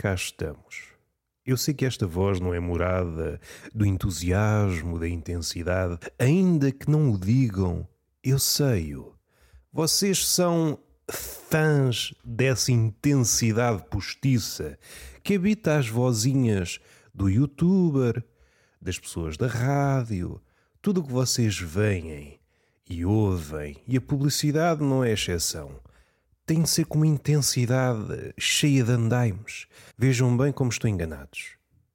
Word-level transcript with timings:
cá 0.00 0.14
estamos. 0.14 0.94
Eu 1.44 1.58
sei 1.58 1.74
que 1.74 1.84
esta 1.84 2.06
voz 2.06 2.40
não 2.40 2.54
é 2.54 2.58
morada 2.58 3.38
do 3.74 3.84
entusiasmo, 3.84 4.98
da 4.98 5.06
intensidade, 5.06 5.98
ainda 6.18 6.72
que 6.72 6.90
não 6.90 7.12
o 7.12 7.18
digam, 7.18 7.86
eu 8.24 8.38
sei-o. 8.38 9.14
Vocês 9.70 10.26
são 10.26 10.78
fãs 11.10 12.14
dessa 12.24 12.72
intensidade 12.72 13.84
postiça 13.90 14.78
que 15.22 15.34
habita 15.34 15.76
as 15.76 15.86
vozinhas 15.86 16.80
do 17.14 17.28
youtuber, 17.28 18.24
das 18.80 18.98
pessoas 18.98 19.36
da 19.36 19.48
rádio, 19.48 20.40
tudo 20.80 21.02
o 21.02 21.04
que 21.04 21.12
vocês 21.12 21.58
veem 21.58 22.40
e 22.88 23.04
ouvem, 23.04 23.76
e 23.86 23.98
a 23.98 24.00
publicidade 24.00 24.82
não 24.82 25.04
é 25.04 25.12
exceção 25.12 25.78
tem 26.50 26.62
de 26.62 26.68
ser 26.68 26.84
com 26.84 26.98
uma 26.98 27.06
intensidade 27.06 28.34
cheia 28.36 28.82
de 28.82 28.90
andaimes. 28.90 29.68
Vejam 29.96 30.36
bem 30.36 30.50
como 30.50 30.68
estão 30.68 30.90
enganados. 30.90 31.52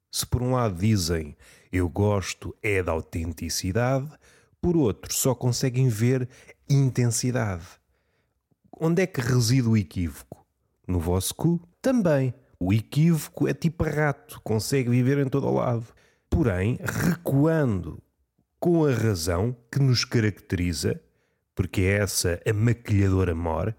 Se 0.10 0.26
por 0.26 0.42
um 0.42 0.54
lado 0.54 0.80
dizem 0.80 1.36
eu 1.74 1.90
gosto 1.90 2.56
é 2.64 2.82
da 2.82 2.94
autenticidade, 2.94 4.10
por 4.62 4.78
outro 4.78 5.14
só 5.14 5.36
conseguem 5.36 5.90
ver 5.90 6.30
intensidade. 6.70 7.66
Onde 8.80 9.02
é 9.02 9.06
que 9.06 9.20
reside 9.20 9.68
o 9.68 9.76
equívoco? 9.76 10.48
No 10.88 11.02
vosso 11.02 11.36
cu? 11.36 11.60
Também. 11.82 12.34
O 12.58 12.72
equívoco 12.72 13.50
é 13.50 13.54
tipo 13.54 13.84
rato, 13.84 14.40
consegue 14.42 14.90
viver 14.90 15.18
em 15.18 15.28
todo 15.28 15.48
o 15.48 15.56
lado. 15.56 15.86
Porém, 16.30 16.80
recuando 16.82 18.02
com 18.58 18.86
a 18.86 18.94
razão 18.94 19.54
que 19.70 19.80
nos 19.80 20.06
caracteriza, 20.06 20.98
porque 21.54 21.82
é 21.82 21.98
essa 21.98 22.40
a 22.48 22.54
maquilhadora 22.54 23.36
mor, 23.36 23.76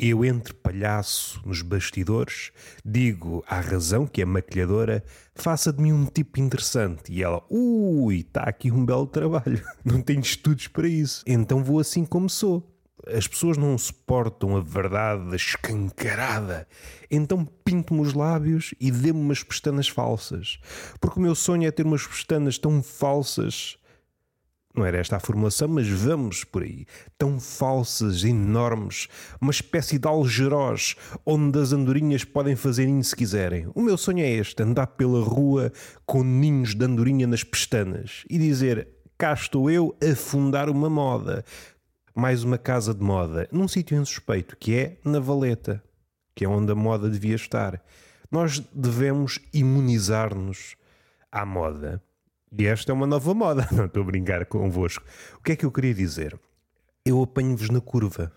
eu, 0.00 0.24
entre 0.24 0.54
palhaço 0.54 1.42
nos 1.44 1.60
bastidores, 1.60 2.52
digo 2.82 3.44
à 3.46 3.60
razão 3.60 4.06
que 4.06 4.22
é 4.22 4.24
maquilhadora, 4.24 5.04
faça 5.34 5.70
de 5.70 5.82
mim 5.82 5.92
um 5.92 6.06
tipo 6.06 6.40
interessante. 6.40 7.12
E 7.12 7.22
ela, 7.22 7.44
ui, 7.50 8.20
está 8.20 8.44
aqui 8.44 8.70
um 8.70 8.84
belo 8.84 9.06
trabalho. 9.06 9.62
Não 9.84 10.00
tenho 10.00 10.20
estudos 10.20 10.68
para 10.68 10.88
isso. 10.88 11.22
Então 11.26 11.62
vou 11.62 11.78
assim 11.78 12.06
como 12.06 12.30
sou. 12.30 12.66
As 13.06 13.26
pessoas 13.26 13.56
não 13.56 13.78
suportam 13.78 14.58
a 14.58 14.60
verdade 14.60 15.34
escancarada. 15.34 16.68
Então 17.10 17.46
pinto-me 17.64 18.02
os 18.02 18.12
lábios 18.12 18.74
e 18.78 18.90
dê-me 18.90 19.18
umas 19.18 19.42
pestanas 19.42 19.88
falsas. 19.88 20.58
Porque 21.00 21.18
o 21.18 21.22
meu 21.22 21.34
sonho 21.34 21.66
é 21.66 21.70
ter 21.70 21.86
umas 21.86 22.06
pestanas 22.06 22.58
tão 22.58 22.82
falsas 22.82 23.78
não 24.74 24.86
era 24.86 24.98
esta 24.98 25.16
a 25.16 25.20
formulação, 25.20 25.66
mas 25.66 25.88
vamos 25.88 26.44
por 26.44 26.62
aí. 26.62 26.86
Tão 27.18 27.40
falsas, 27.40 28.22
enormes, 28.22 29.08
uma 29.40 29.50
espécie 29.50 29.98
de 29.98 30.06
algeroz 30.06 30.94
onde 31.26 31.58
as 31.58 31.72
andorinhas 31.72 32.24
podem 32.24 32.54
fazer 32.54 32.86
ninho 32.86 33.02
se 33.02 33.16
quiserem. 33.16 33.66
O 33.74 33.82
meu 33.82 33.98
sonho 33.98 34.20
é 34.20 34.30
este: 34.30 34.62
andar 34.62 34.86
pela 34.88 35.22
rua 35.22 35.72
com 36.06 36.22
ninhos 36.22 36.74
de 36.74 36.84
andorinha 36.84 37.26
nas 37.26 37.42
pestanas 37.42 38.24
e 38.30 38.38
dizer: 38.38 38.88
cá 39.18 39.32
estou 39.32 39.70
eu 39.70 39.96
a 40.02 40.14
fundar 40.14 40.70
uma 40.70 40.88
moda. 40.88 41.44
Mais 42.14 42.42
uma 42.42 42.58
casa 42.58 42.92
de 42.92 43.02
moda, 43.02 43.48
num 43.52 43.68
sítio 43.68 43.96
insuspeito, 43.96 44.56
que 44.56 44.74
é 44.74 44.98
na 45.04 45.20
Valeta, 45.20 45.82
que 46.34 46.44
é 46.44 46.48
onde 46.48 46.70
a 46.72 46.74
moda 46.74 47.08
devia 47.08 47.36
estar. 47.36 47.80
Nós 48.30 48.60
devemos 48.74 49.38
imunizar-nos 49.52 50.76
à 51.30 51.46
moda 51.46 52.02
e 52.56 52.66
esta 52.66 52.90
é 52.90 52.94
uma 52.94 53.06
nova 53.06 53.32
moda, 53.32 53.66
não 53.72 53.86
estou 53.86 54.02
a 54.02 54.06
brincar 54.06 54.44
convosco. 54.46 55.04
O 55.38 55.42
que 55.42 55.52
é 55.52 55.56
que 55.56 55.64
eu 55.64 55.70
queria 55.70 55.94
dizer? 55.94 56.38
Eu 57.04 57.22
apanho-vos 57.22 57.70
na 57.70 57.80
curva. 57.80 58.32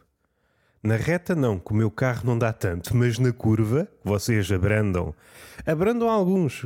Na 0.84 0.98
reta 0.98 1.34
não, 1.34 1.58
que 1.58 1.72
o 1.72 1.76
meu 1.76 1.90
carro 1.90 2.24
não 2.26 2.38
dá 2.38 2.52
tanto, 2.52 2.96
mas 2.96 3.18
na 3.18 3.32
curva, 3.32 3.88
vocês 4.04 4.52
abrandam. 4.52 5.16
Abrandam 5.66 6.10
alguns. 6.10 6.66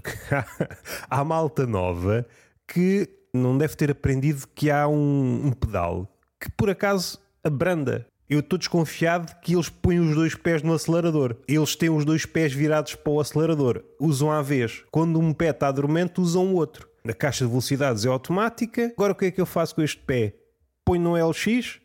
há 1.10 1.24
malta 1.24 1.68
nova 1.68 2.26
que 2.68 3.08
não 3.34 3.58
deve 3.58 3.76
ter 3.76 3.92
aprendido 3.92 4.48
que 4.56 4.72
há 4.72 4.88
um, 4.88 5.48
um 5.48 5.52
pedal 5.52 6.12
que 6.40 6.50
por 6.52 6.70
acaso 6.70 7.20
abranda. 7.44 8.08
Eu 8.30 8.42
estou 8.42 8.60
desconfiado 8.60 9.34
que 9.42 9.54
eles 9.54 9.70
põem 9.70 10.00
os 10.00 10.14
dois 10.14 10.36
pés 10.36 10.62
no 10.62 10.74
acelerador. 10.74 11.38
Eles 11.48 11.76
têm 11.78 11.90
os 11.90 12.04
dois 12.04 12.26
pés 12.26 12.52
virados 12.52 12.94
para 12.94 13.14
o 13.14 13.20
acelerador. 13.22 13.84
Usam 14.00 14.30
à 14.30 14.42
vez. 14.42 14.84
Quando 14.92 15.18
um 15.18 15.32
pé 15.32 15.52
está 15.52 15.72
dormente, 15.72 16.20
usam 16.20 16.48
o 16.48 16.56
outro. 16.56 16.90
A 17.10 17.14
caixa 17.14 17.46
de 17.46 17.50
velocidades 17.50 18.06
é 18.06 18.10
automática. 18.10 18.92
Agora 18.96 19.14
o 19.14 19.16
que 19.16 19.26
é 19.26 19.32
que 19.32 19.40
eu 19.40 19.46
faço 19.46 19.76
com 19.76 19.82
este 19.82 20.02
pé? 20.02 20.36
Ponho 20.84 21.02
no 21.02 21.30
LX? 21.30 21.80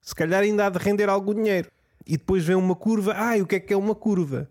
Se 0.00 0.14
calhar 0.14 0.42
ainda 0.42 0.66
há 0.66 0.70
de 0.70 0.78
render 0.78 1.08
algum 1.08 1.34
dinheiro. 1.34 1.68
E 2.06 2.16
depois 2.16 2.44
vem 2.44 2.54
uma 2.54 2.76
curva. 2.76 3.12
Ai, 3.16 3.42
o 3.42 3.46
que 3.46 3.56
é 3.56 3.60
que 3.60 3.72
é 3.72 3.76
uma 3.76 3.94
curva? 3.94 4.48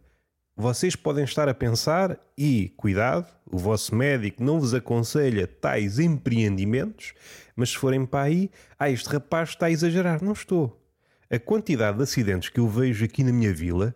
Vocês 0.55 0.95
podem 0.95 1.23
estar 1.23 1.47
a 1.47 1.53
pensar, 1.53 2.19
e 2.35 2.73
cuidado, 2.75 3.31
o 3.45 3.57
vosso 3.57 3.95
médico 3.95 4.43
não 4.43 4.59
vos 4.59 4.73
aconselha 4.73 5.45
tais 5.45 5.99
empreendimentos, 5.99 7.13
mas 7.55 7.69
se 7.69 7.77
forem 7.77 8.07
para 8.07 8.23
aí, 8.23 8.49
ah, 8.77 8.89
este 8.89 9.07
rapaz 9.07 9.49
está 9.49 9.67
a 9.67 9.71
exagerar. 9.71 10.23
Não 10.23 10.33
estou. 10.33 10.83
A 11.29 11.39
quantidade 11.39 11.97
de 11.97 12.03
acidentes 12.03 12.49
que 12.49 12.59
eu 12.59 12.67
vejo 12.67 13.05
aqui 13.05 13.23
na 13.23 13.31
minha 13.31 13.53
vila, 13.53 13.93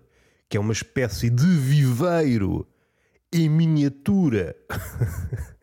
que 0.47 0.55
é 0.55 0.59
uma 0.59 0.73
espécie 0.73 1.29
de 1.29 1.45
viveiro 1.45 2.67
em 3.33 3.49
miniatura 3.49 4.55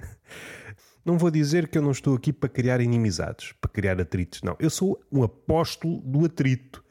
Não 1.08 1.16
vou 1.16 1.30
dizer 1.30 1.68
que 1.68 1.78
eu 1.78 1.80
não 1.80 1.92
estou 1.92 2.14
aqui 2.14 2.34
para 2.34 2.50
criar 2.50 2.82
inimizades, 2.82 3.54
para 3.58 3.70
criar 3.70 3.98
atritos. 3.98 4.42
Não, 4.42 4.54
eu 4.60 4.68
sou 4.68 5.02
um 5.10 5.22
apóstolo 5.22 6.02
do 6.02 6.26
atrito. 6.26 6.84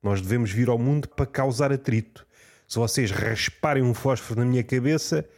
Nós 0.00 0.20
devemos 0.20 0.52
vir 0.52 0.68
ao 0.68 0.78
mundo 0.78 1.08
para 1.08 1.26
causar 1.26 1.72
atrito. 1.72 2.24
Se 2.68 2.78
vocês 2.78 3.10
rasparem 3.10 3.82
um 3.82 3.92
fósforo 3.92 4.38
na 4.38 4.46
minha 4.46 4.62
cabeça, 4.62 5.28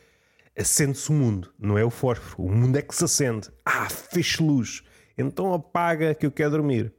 acende-se 0.55 1.09
o 1.09 1.15
mundo. 1.15 1.51
Não 1.59 1.79
é 1.79 1.85
o 1.87 1.89
fósforo, 1.89 2.47
o 2.47 2.53
mundo 2.53 2.77
é 2.77 2.83
que 2.83 2.95
se 2.95 3.05
acende. 3.05 3.49
Ah, 3.65 3.89
fez 3.89 4.39
luz. 4.39 4.83
Então 5.17 5.55
apaga 5.55 6.15
que 6.15 6.27
eu 6.27 6.31
quero 6.31 6.51
dormir. 6.51 6.93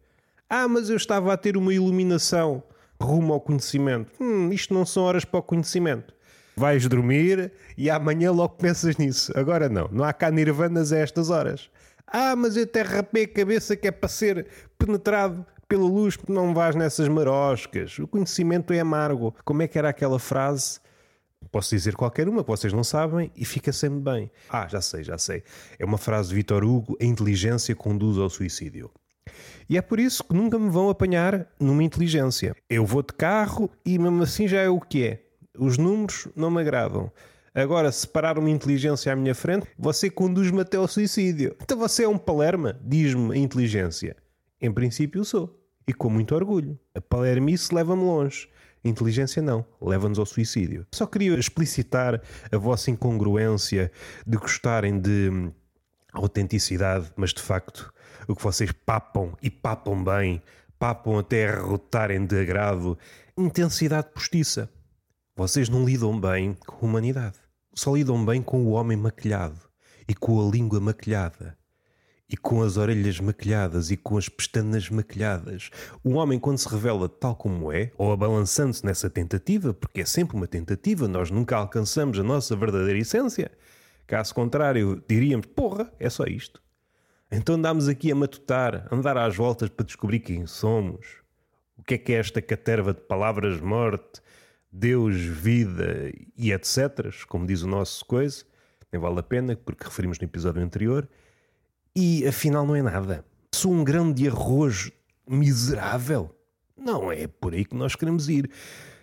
Ah, 0.50 0.68
mas 0.68 0.90
eu 0.90 0.98
estava 0.98 1.32
a 1.32 1.38
ter 1.38 1.56
uma 1.56 1.72
iluminação 1.72 2.64
rumo 3.00 3.32
ao 3.32 3.40
conhecimento. 3.40 4.12
Hum, 4.20 4.52
isto 4.52 4.74
não 4.74 4.88
são 4.88 5.04
horas 5.04 5.24
para 5.24 5.40
o 5.40 5.44
conhecimento 5.44 6.17
vais 6.58 6.88
dormir 6.88 7.52
e 7.78 7.88
amanhã 7.90 8.32
logo 8.32 8.56
pensas 8.56 8.98
nisso. 8.98 9.32
Agora 9.36 9.70
não, 9.70 9.88
não 9.92 10.04
há 10.04 10.12
cá 10.12 10.32
nirvanas 10.32 10.92
a 10.92 10.98
estas 10.98 11.30
horas. 11.30 11.70
Ah, 12.08 12.36
mas 12.36 12.58
eu 12.58 12.64
até 12.64 12.82
rapei 12.82 13.26
a 13.26 13.28
cabeça 13.28 13.76
que 13.76 13.88
é 13.88 13.92
para 13.92 14.10
ser 14.10 14.48
penetrado 14.78 15.46
pela 15.68 15.84
luz, 15.84 16.18
não 16.28 16.54
vais 16.54 16.76
nessas 16.76 17.08
maroscas. 17.08 18.00
O 18.00 18.08
conhecimento 18.08 18.74
é 18.74 18.80
amargo. 18.80 19.36
Como 19.46 19.62
é 19.62 19.68
que 19.68 19.78
era 19.78 19.90
aquela 19.90 20.18
frase? 20.18 20.80
Posso 21.52 21.76
dizer 21.76 21.96
qualquer 21.96 22.28
uma 22.28 22.44
que 22.44 22.50
vocês 22.50 22.74
não 22.74 22.84
sabem 22.84 23.32
e 23.36 23.46
fica 23.46 23.72
sempre 23.72 24.00
bem. 24.00 24.32
Ah, 24.50 24.68
já 24.68 24.82
sei, 24.82 25.04
já 25.04 25.18
sei. 25.18 25.44
É 25.78 25.86
uma 25.86 25.98
frase 25.98 26.30
de 26.30 26.36
Vitor 26.36 26.64
Hugo: 26.64 26.98
a 27.00 27.06
inteligência 27.06 27.76
conduz 27.76 28.18
ao 28.18 28.30
suicídio. 28.30 28.90
E 29.70 29.78
é 29.78 29.82
por 29.82 30.00
isso 30.00 30.24
que 30.24 30.34
nunca 30.34 30.58
me 30.58 30.70
vão 30.70 30.90
apanhar 30.90 31.46
numa 31.60 31.84
inteligência. 31.84 32.56
Eu 32.70 32.86
vou 32.86 33.04
de 33.04 33.14
carro 33.14 33.70
e 33.86 34.00
mesmo 34.00 34.24
assim 34.24 34.48
já 34.48 34.62
é 34.62 34.70
o 34.70 34.80
que 34.80 35.04
é. 35.04 35.27
Os 35.58 35.78
números 35.78 36.28
não 36.36 36.52
me 36.52 36.62
agradam. 36.62 37.12
Agora, 37.54 37.92
se 37.92 38.08
parar 38.08 38.38
uma 38.38 38.50
inteligência 38.50 39.12
à 39.12 39.16
minha 39.16 39.34
frente, 39.34 39.68
você 39.78 40.10
conduz-me 40.10 40.62
até 40.62 40.78
ao 40.78 40.88
suicídio. 40.88 41.56
Então 41.62 41.78
você 41.78 42.04
é 42.04 42.08
um 42.08 42.18
palerma, 42.18 42.80
diz-me 42.84 43.34
a 43.34 43.38
inteligência. 43.38 44.16
Em 44.62 44.72
princípio 44.72 45.26
sou. 45.26 45.60
E 45.88 45.94
com 45.94 46.10
muito 46.10 46.36
orgulho. 46.36 46.78
A 46.94 47.02
palermice 47.02 47.74
leva-me 47.74 48.04
longe. 48.04 48.48
A 48.84 48.88
inteligência 48.88 49.42
não, 49.42 49.66
leva-nos 49.82 50.20
ao 50.20 50.26
suicídio. 50.26 50.86
Só 50.94 51.08
queria 51.08 51.34
explicitar 51.38 52.22
a 52.52 52.58
vossa 52.58 52.92
incongruência 52.92 53.92
de 54.26 54.38
gostarem 54.38 55.00
de 55.00 55.52
autenticidade, 56.14 57.12
mas 57.16 57.34
de 57.34 57.42
facto 57.42 57.92
o 58.28 58.36
que 58.36 58.44
vocês 58.44 58.72
papam 58.72 59.36
e 59.42 59.50
papam 59.50 60.04
bem, 60.04 60.42
papam 60.78 61.18
até 61.18 61.50
arrotarem 61.50 62.26
de 62.26 62.40
agrado, 62.40 62.98
intensidade 63.38 64.10
postiça. 64.14 64.70
Vocês 65.38 65.70
não 65.70 65.86
lidam 65.86 66.20
bem 66.20 66.56
com 66.66 66.88
a 66.88 66.90
humanidade. 66.90 67.38
Só 67.72 67.96
lidam 67.96 68.26
bem 68.26 68.42
com 68.42 68.66
o 68.66 68.72
homem 68.72 68.98
maquilhado 68.98 69.60
e 70.08 70.16
com 70.16 70.42
a 70.42 70.52
língua 70.52 70.80
maquilhada 70.80 71.56
e 72.28 72.36
com 72.36 72.64
as 72.64 72.76
orelhas 72.76 73.20
maquilhadas 73.20 73.92
e 73.92 73.98
com 73.98 74.18
as 74.18 74.28
pestanas 74.28 74.90
maquilhadas. 74.90 75.70
O 76.04 76.16
homem, 76.16 76.40
quando 76.40 76.58
se 76.58 76.68
revela 76.68 77.08
tal 77.08 77.36
como 77.36 77.72
é, 77.72 77.92
ou 78.00 78.12
abalançando-se 78.12 78.84
nessa 78.84 79.12
tentativa, 79.12 79.76
porque 79.76 80.02
é 80.02 80.06
sempre 80.06 80.36
uma 80.36 80.48
tentativa, 80.48 81.08
nós 81.08 81.30
nunca 81.30 81.56
alcançamos 81.56 82.18
a 82.18 82.24
nossa 82.24 82.56
verdadeira 82.56 82.98
essência. 82.98 83.52
Caso 84.08 84.34
contrário, 84.34 85.04
diríamos: 85.08 85.46
porra, 85.46 85.94
é 86.00 86.10
só 86.10 86.24
isto. 86.24 86.60
Então 87.32 87.54
andamos 87.54 87.88
aqui 87.88 88.12
a 88.12 88.16
matutar, 88.16 88.88
a 88.90 88.96
andar 88.96 89.16
às 89.20 89.36
voltas 89.36 89.70
para 89.70 89.86
descobrir 89.86 90.20
quem 90.20 90.48
somos. 90.48 91.06
O 91.78 91.84
que 91.84 91.94
é 91.94 91.98
que 92.00 92.12
é 92.12 92.16
esta 92.16 92.42
caterva 92.42 92.92
de 92.92 93.02
palavras 93.02 93.62
morte? 93.62 94.20
Deus, 94.72 95.16
vida 95.16 96.12
e 96.38 96.52
etc., 96.52 97.12
como 97.28 97.46
diz 97.46 97.62
o 97.62 97.68
nosso 97.68 98.06
coisa, 98.06 98.46
nem 98.92 99.02
vale 99.02 99.20
a 99.20 99.24
pena, 99.24 99.56
porque 99.56 99.86
referimos 99.86 100.20
no 100.20 100.26
episódio 100.26 100.62
anterior, 100.62 101.08
e 101.96 102.28
afinal 102.28 102.66
não 102.66 102.76
é 102.76 102.82
nada. 102.82 103.26
Sou 103.54 103.72
um 103.72 103.84
grão 103.84 104.12
de 104.12 104.28
arroz 104.28 104.92
miserável. 105.28 106.34
Não 106.78 107.12
é 107.12 107.28
por 107.28 107.54
aí 107.54 107.66
que 107.66 107.76
nós 107.76 107.96
queremos 107.96 108.30
ir. 108.30 108.50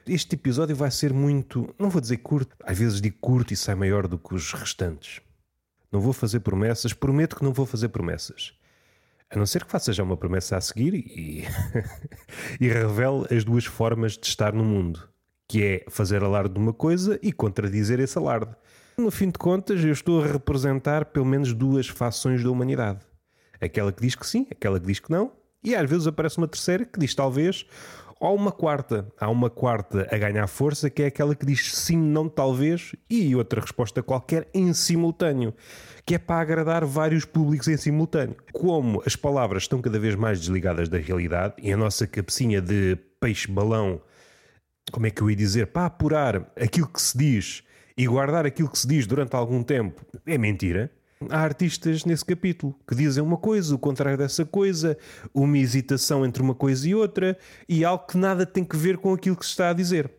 Este 0.06 0.34
episódio 0.34 0.76
vai 0.76 0.90
ser 0.90 1.12
muito, 1.12 1.74
não 1.78 1.90
vou 1.90 2.00
dizer 2.00 2.18
curto, 2.18 2.54
às 2.62 2.78
vezes 2.78 3.00
digo 3.00 3.16
curto 3.20 3.52
e 3.52 3.56
sai 3.56 3.74
maior 3.74 4.06
do 4.06 4.18
que 4.18 4.34
os 4.34 4.52
restantes. 4.52 5.20
Não 5.90 6.00
vou 6.00 6.12
fazer 6.12 6.40
promessas, 6.40 6.92
prometo 6.92 7.36
que 7.36 7.44
não 7.44 7.52
vou 7.52 7.64
fazer 7.64 7.88
promessas. 7.88 8.52
A 9.30 9.38
não 9.38 9.46
ser 9.46 9.64
que 9.64 9.70
faça 9.70 9.92
já 9.92 10.02
uma 10.02 10.16
promessa 10.16 10.56
a 10.56 10.60
seguir 10.60 10.94
e, 10.94 11.44
e 12.60 12.68
revele 12.68 13.26
as 13.34 13.44
duas 13.44 13.64
formas 13.64 14.12
de 14.12 14.26
estar 14.26 14.52
no 14.52 14.64
mundo, 14.64 15.08
que 15.48 15.62
é 15.62 15.84
fazer 15.88 16.22
alarde 16.22 16.54
de 16.54 16.60
uma 16.60 16.72
coisa 16.72 17.18
e 17.22 17.32
contradizer 17.32 18.00
esse 18.00 18.16
alarde. 18.18 18.54
No 18.96 19.10
fim 19.10 19.26
de 19.26 19.38
contas, 19.38 19.82
eu 19.82 19.92
estou 19.92 20.22
a 20.22 20.26
representar 20.26 21.06
pelo 21.06 21.26
menos 21.26 21.52
duas 21.52 21.88
fações 21.88 22.42
da 22.42 22.50
humanidade. 22.50 23.00
Aquela 23.60 23.92
que 23.92 24.02
diz 24.02 24.14
que 24.14 24.26
sim, 24.26 24.46
aquela 24.50 24.78
que 24.78 24.86
diz 24.86 25.00
que 25.00 25.10
não, 25.10 25.32
e 25.62 25.74
às 25.74 25.88
vezes 25.88 26.06
aparece 26.06 26.38
uma 26.38 26.46
terceira 26.46 26.84
que 26.84 26.98
diz 26.98 27.14
talvez, 27.14 27.66
ou 28.20 28.34
uma 28.34 28.52
quarta. 28.52 29.06
Há 29.18 29.28
uma 29.28 29.50
quarta 29.50 30.06
a 30.10 30.16
ganhar 30.16 30.46
força, 30.46 30.88
que 30.88 31.02
é 31.02 31.06
aquela 31.06 31.34
que 31.34 31.44
diz 31.44 31.74
sim, 31.74 31.96
não, 31.96 32.28
talvez, 32.28 32.94
e 33.08 33.34
outra 33.34 33.60
resposta 33.60 34.02
qualquer 34.02 34.48
em 34.54 34.72
simultâneo, 34.72 35.52
que 36.06 36.14
é 36.14 36.18
para 36.18 36.40
agradar 36.40 36.84
vários 36.84 37.24
públicos 37.24 37.68
em 37.68 37.76
simultâneo. 37.76 38.36
Como 38.52 39.02
as 39.04 39.16
palavras 39.16 39.64
estão 39.64 39.80
cada 39.80 39.98
vez 39.98 40.14
mais 40.14 40.38
desligadas 40.40 40.88
da 40.88 40.98
realidade 40.98 41.54
e 41.58 41.72
a 41.72 41.76
nossa 41.76 42.06
cabecinha 42.06 42.60
de 42.60 42.96
peixe-balão, 43.20 44.00
como 44.92 45.06
é 45.06 45.10
que 45.10 45.22
eu 45.22 45.30
ia 45.30 45.36
dizer, 45.36 45.68
para 45.68 45.86
apurar 45.86 46.52
aquilo 46.56 46.88
que 46.88 47.00
se 47.00 47.16
diz 47.16 47.62
e 47.96 48.06
guardar 48.06 48.44
aquilo 48.46 48.68
que 48.68 48.78
se 48.78 48.86
diz 48.86 49.06
durante 49.06 49.34
algum 49.34 49.62
tempo 49.62 50.04
é 50.26 50.36
mentira. 50.36 50.90
Há 51.30 51.40
artistas 51.40 52.04
nesse 52.04 52.24
capítulo 52.24 52.74
que 52.86 52.94
dizem 52.94 53.22
uma 53.22 53.36
coisa, 53.38 53.74
o 53.74 53.78
contrário 53.78 54.18
dessa 54.18 54.44
coisa, 54.44 54.98
uma 55.32 55.56
hesitação 55.56 56.24
entre 56.24 56.42
uma 56.42 56.54
coisa 56.54 56.88
e 56.88 56.94
outra 56.94 57.38
e 57.68 57.84
algo 57.84 58.06
que 58.06 58.18
nada 58.18 58.44
tem 58.44 58.64
que 58.64 58.76
ver 58.76 58.98
com 58.98 59.14
aquilo 59.14 59.36
que 59.36 59.44
se 59.44 59.52
está 59.52 59.70
a 59.70 59.72
dizer. 59.72 60.10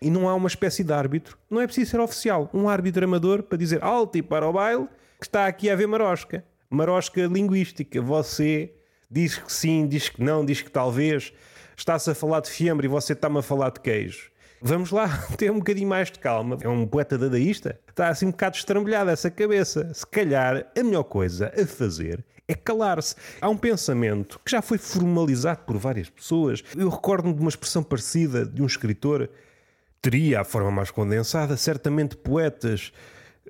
E 0.00 0.10
não 0.10 0.28
há 0.28 0.34
uma 0.34 0.48
espécie 0.48 0.84
de 0.84 0.92
árbitro, 0.92 1.36
não 1.50 1.60
é 1.60 1.66
preciso 1.66 1.90
ser 1.90 2.00
oficial, 2.00 2.50
um 2.52 2.68
árbitro 2.68 3.04
amador 3.04 3.42
para 3.42 3.58
dizer 3.58 3.82
alto 3.82 4.16
e 4.16 4.22
para 4.22 4.48
o 4.48 4.52
baile 4.52 4.86
que 5.18 5.26
está 5.26 5.46
aqui 5.46 5.68
a 5.68 5.76
ver 5.76 5.86
marosca. 5.86 6.44
Marosca 6.70 7.26
linguística. 7.26 8.00
Você 8.00 8.74
diz 9.10 9.38
que 9.38 9.52
sim, 9.52 9.86
diz 9.86 10.08
que 10.08 10.22
não, 10.22 10.44
diz 10.44 10.60
que 10.60 10.70
talvez. 10.70 11.32
Está-se 11.76 12.10
a 12.10 12.14
falar 12.14 12.40
de 12.40 12.50
fiambre 12.50 12.86
e 12.86 12.88
você 12.88 13.12
está-me 13.12 13.38
a 13.38 13.42
falar 13.42 13.70
de 13.70 13.80
queijo. 13.80 14.30
Vamos 14.60 14.90
lá 14.90 15.08
ter 15.36 15.50
um 15.50 15.58
bocadinho 15.58 15.88
mais 15.88 16.10
de 16.10 16.18
calma. 16.18 16.56
É 16.60 16.68
um 16.68 16.86
poeta 16.86 17.18
dadaísta. 17.18 17.78
Está 17.88 18.08
assim 18.08 18.26
um 18.26 18.30
bocado 18.30 18.56
estrambulhada 18.56 19.10
essa 19.10 19.30
cabeça. 19.30 19.92
Se 19.92 20.06
calhar 20.06 20.66
a 20.76 20.82
melhor 20.82 21.04
coisa 21.04 21.52
a 21.56 21.66
fazer 21.66 22.24
é 22.46 22.54
calar-se. 22.54 23.14
Há 23.40 23.48
um 23.48 23.56
pensamento 23.56 24.38
que 24.44 24.50
já 24.50 24.60
foi 24.60 24.78
formalizado 24.78 25.60
por 25.66 25.76
várias 25.76 26.08
pessoas. 26.08 26.62
Eu 26.76 26.88
recordo-me 26.88 27.34
de 27.34 27.40
uma 27.40 27.48
expressão 27.48 27.82
parecida 27.82 28.44
de 28.44 28.62
um 28.62 28.66
escritor. 28.66 29.28
Teria 30.00 30.40
a 30.40 30.44
forma 30.44 30.70
mais 30.70 30.90
condensada. 30.90 31.56
Certamente 31.56 32.16
poetas 32.16 32.92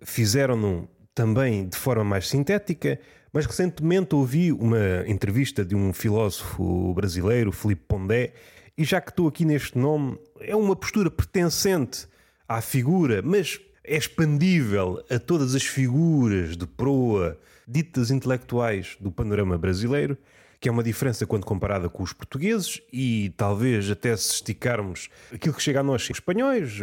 fizeram-no 0.03 0.89
também 1.15 1.69
de 1.69 1.77
forma 1.77 2.05
mais 2.05 2.29
sintética. 2.29 2.99
Mas 3.35 3.47
recentemente 3.47 4.15
ouvi 4.15 4.53
uma 4.53 5.03
entrevista 5.09 5.65
de 5.65 5.75
um 5.75 5.93
filósofo 5.93 6.95
brasileiro, 6.95 7.51
Felipe 7.51 7.83
Pondé, 7.89 8.33
e 8.79 8.85
já 8.85 9.01
que 9.01 9.11
estou 9.11 9.27
aqui 9.27 9.45
neste 9.45 9.77
nome, 9.77 10.17
é 10.39 10.55
uma 10.55 10.77
postura 10.77 11.11
pertencente 11.11 12.07
à 12.49 12.61
figura, 12.61 13.23
mas 13.23 13.61
é 13.83 13.97
expandível 13.97 15.05
a 15.11 15.19
todas 15.19 15.57
as 15.57 15.65
figuras 15.65 16.57
de 16.57 16.65
proa 16.65 17.37
ditas 17.67 18.13
intelectuais 18.13 18.97
do 19.01 19.11
panorama 19.11 19.59
brasileiro, 19.59 20.17
que 20.61 20.69
é 20.69 20.73
uma 20.73 20.85
diferença 20.85 21.27
quando 21.27 21.45
comparada 21.45 21.89
com 21.89 22.05
os 22.05 22.13
portugueses 22.13 22.81
e 22.93 23.35
talvez 23.37 23.91
até 23.91 24.17
se 24.17 24.35
esticarmos 24.35 25.09
aquilo 25.33 25.55
que 25.55 25.63
chega 25.63 25.81
a 25.81 25.83
nós, 25.83 26.03
os 26.03 26.11
espanhóis, 26.11 26.79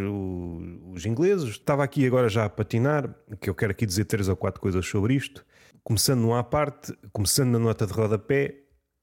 os 0.93 1.05
ingleses. 1.05 1.51
Estava 1.51 1.81
aqui 1.81 2.05
agora 2.05 2.27
já 2.27 2.43
a 2.43 2.49
patinar, 2.49 3.15
que 3.39 3.49
eu 3.49 3.55
quero 3.55 3.71
aqui 3.71 3.85
dizer 3.85 4.03
três 4.03 4.27
ou 4.27 4.35
quatro 4.35 4.59
coisas 4.59 4.85
sobre 4.85 5.13
isto. 5.13 5.45
Começando 5.83 6.21
numa 6.21 6.43
parte, 6.43 6.93
começando 7.11 7.49
na 7.51 7.59
nota 7.59 7.87
de 7.87 7.93
rodapé, 7.93 8.55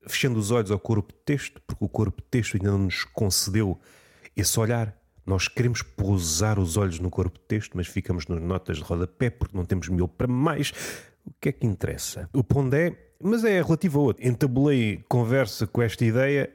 fechando 0.06 0.38
os 0.38 0.50
olhos 0.50 0.70
ao 0.70 0.78
corpo 0.78 1.12
de 1.12 1.18
texto, 1.24 1.60
porque 1.66 1.84
o 1.84 1.88
corpo 1.88 2.22
de 2.22 2.28
texto 2.28 2.56
ainda 2.56 2.70
não 2.70 2.78
nos 2.78 3.04
concedeu 3.04 3.78
esse 4.36 4.58
olhar. 4.60 4.96
Nós 5.26 5.48
queremos 5.48 5.82
pousar 5.82 6.58
os 6.58 6.76
olhos 6.76 7.00
no 7.00 7.10
corpo 7.10 7.38
de 7.38 7.44
texto, 7.46 7.76
mas 7.76 7.86
ficamos 7.86 8.26
nas 8.28 8.40
notas 8.40 8.78
de 8.78 8.82
rodapé 8.82 9.28
porque 9.28 9.56
não 9.56 9.64
temos 9.64 9.88
mil 9.88 10.06
para 10.06 10.28
mais. 10.28 10.72
O 11.26 11.32
que 11.40 11.48
é 11.50 11.52
que 11.52 11.66
interessa? 11.66 12.30
O 12.32 12.42
Pondé, 12.42 12.96
mas 13.20 13.44
é 13.44 13.60
relativo 13.60 13.98
a 13.98 14.02
outro. 14.04 14.26
Entabulei 14.26 15.04
conversa 15.08 15.66
com 15.66 15.82
esta 15.82 16.04
ideia 16.04 16.50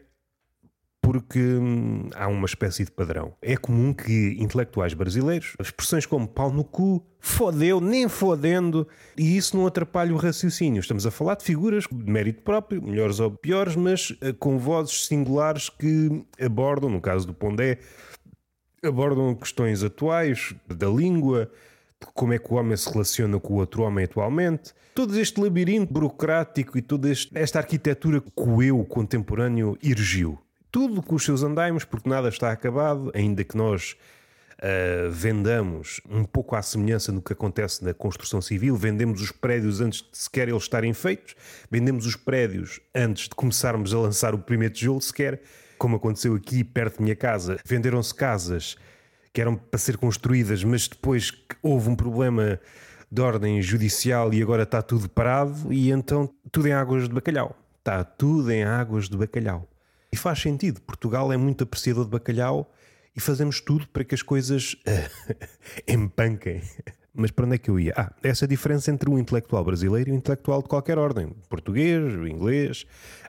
porque 1.04 1.38
hum, 1.38 2.10
há 2.16 2.30
uma 2.30 2.46
espécie 2.46 2.86
de 2.86 2.92
padrão. 2.92 3.34
É 3.42 3.58
comum 3.58 3.94
que 3.94 4.38
intelectuais 4.40 4.94
brasileiros, 4.94 5.54
expressões 5.60 6.06
como 6.06 6.26
pau 6.26 6.50
no 6.50 6.64
cu, 6.64 7.06
fodeu, 7.20 7.82
nem 7.82 8.08
fodendo, 8.08 8.88
e 9.18 9.36
isso 9.36 9.58
não 9.58 9.68
atrapalha 9.68 10.14
o 10.14 10.18
raciocínio. 10.18 10.80
Estamos 10.80 11.06
a 11.06 11.12
falar 11.12 11.36
de 11.36 11.44
figuras 11.44 11.84
de 11.92 12.10
mérito 12.10 12.42
próprio, 12.42 12.82
melhores 12.82 13.20
ou 13.20 13.30
piores, 13.30 13.76
mas 13.76 14.12
uh, 14.12 14.34
com 14.40 14.58
vozes 14.58 15.06
singulares 15.06 15.68
que 15.68 16.26
abordam, 16.40 16.90
no 16.90 17.02
caso 17.02 17.28
do 17.28 17.34
Pondé, 17.34 17.80
abordam 18.82 19.36
questões 19.36 19.84
atuais 19.84 20.56
da 20.68 20.88
língua, 20.88 21.52
como 22.14 22.32
é 22.32 22.40
que 22.40 22.52
o 22.54 22.56
homem 22.56 22.78
se 22.78 22.90
relaciona 22.90 23.38
com 23.42 23.56
o 23.56 23.58
outro 23.58 23.84
homem 23.84 24.06
atualmente. 24.06 24.74
Todo 24.96 25.20
este 25.20 25.42
labirinto 25.42 25.92
burocrático 25.92 26.78
e 26.78 26.82
toda 26.82 27.12
esta 27.12 27.60
arquitetura 27.60 28.22
que 28.22 28.32
o 28.38 28.64
eu 28.64 28.86
contemporâneo 28.86 29.78
erigiu 29.84 30.40
tudo 30.74 31.04
com 31.04 31.14
os 31.14 31.24
seus 31.24 31.44
andaimes, 31.44 31.86
porque 31.86 32.10
nada 32.10 32.30
está 32.30 32.52
acabado, 32.52 33.12
ainda 33.14 33.44
que 33.44 33.56
nós 33.56 33.96
uh, 34.58 35.12
vendamos 35.12 36.02
um 36.10 36.24
pouco 36.24 36.56
à 36.56 36.64
semelhança 36.64 37.12
do 37.12 37.22
que 37.22 37.32
acontece 37.32 37.86
na 37.86 37.94
construção 37.94 38.42
civil, 38.42 38.76
vendemos 38.76 39.22
os 39.22 39.32
prédios 39.32 39.80
antes 39.80 40.02
de 40.02 40.18
sequer 40.18 40.50
eles 40.50 40.64
estarem 40.64 40.92
feitos, 40.92 41.36
vendemos 41.70 42.08
os 42.08 42.16
prédios 42.16 42.80
antes 42.94 43.26
de 43.26 43.36
começarmos 43.36 43.94
a 43.94 44.00
lançar 44.00 44.34
o 44.34 44.40
primeiro 44.40 44.74
tijolo 44.74 45.00
sequer, 45.00 45.44
como 45.78 45.98
aconteceu 45.98 46.34
aqui 46.34 46.64
perto 46.64 46.98
da 46.98 47.04
minha 47.04 47.16
casa. 47.16 47.60
Venderam-se 47.64 48.16
casas 48.16 48.76
que 49.32 49.40
eram 49.40 49.56
para 49.56 49.78
ser 49.78 49.96
construídas, 49.98 50.64
mas 50.64 50.88
depois 50.88 51.32
houve 51.62 51.88
um 51.88 51.96
problema 51.96 52.60
de 53.12 53.22
ordem 53.22 53.62
judicial 53.62 54.34
e 54.34 54.42
agora 54.42 54.64
está 54.64 54.82
tudo 54.82 55.08
parado 55.08 55.72
e 55.72 55.92
então 55.92 56.28
tudo 56.52 56.68
em 56.68 56.74
águas 56.74 57.08
de 57.08 57.14
bacalhau. 57.14 57.56
Está 57.78 58.04
tudo 58.04 58.52
em 58.52 58.64
águas 58.64 59.08
de 59.08 59.16
bacalhau. 59.16 59.68
E 60.14 60.16
faz 60.16 60.40
sentido. 60.40 60.80
Portugal 60.82 61.34
é 61.34 61.38
muito 61.38 61.64
apreciador 61.64 62.06
de 62.06 62.12
bacalhau 62.12 62.72
e 63.16 63.20
fazemos 63.20 63.60
tudo 63.60 63.88
para 63.88 64.04
que 64.04 64.14
as 64.14 64.22
coisas 64.22 64.76
empanquem. 65.90 66.62
Mas 67.12 67.32
para 67.32 67.48
onde 67.48 67.56
é 67.56 67.58
que 67.58 67.68
eu 67.68 67.80
ia? 67.80 67.96
Ah, 67.98 68.14
essa 68.22 68.48
diferença 68.48 68.92
entre 68.92 69.10
o 69.10 69.18
intelectual 69.18 69.66
brasileiro 69.66 70.12
e 70.12 70.14
o 70.14 70.16
intelectual 70.16 70.62
de 70.62 70.70
qualquer 70.70 71.00
ordem. 71.00 71.36
Português, 71.50 72.14
inglês. 72.30 72.86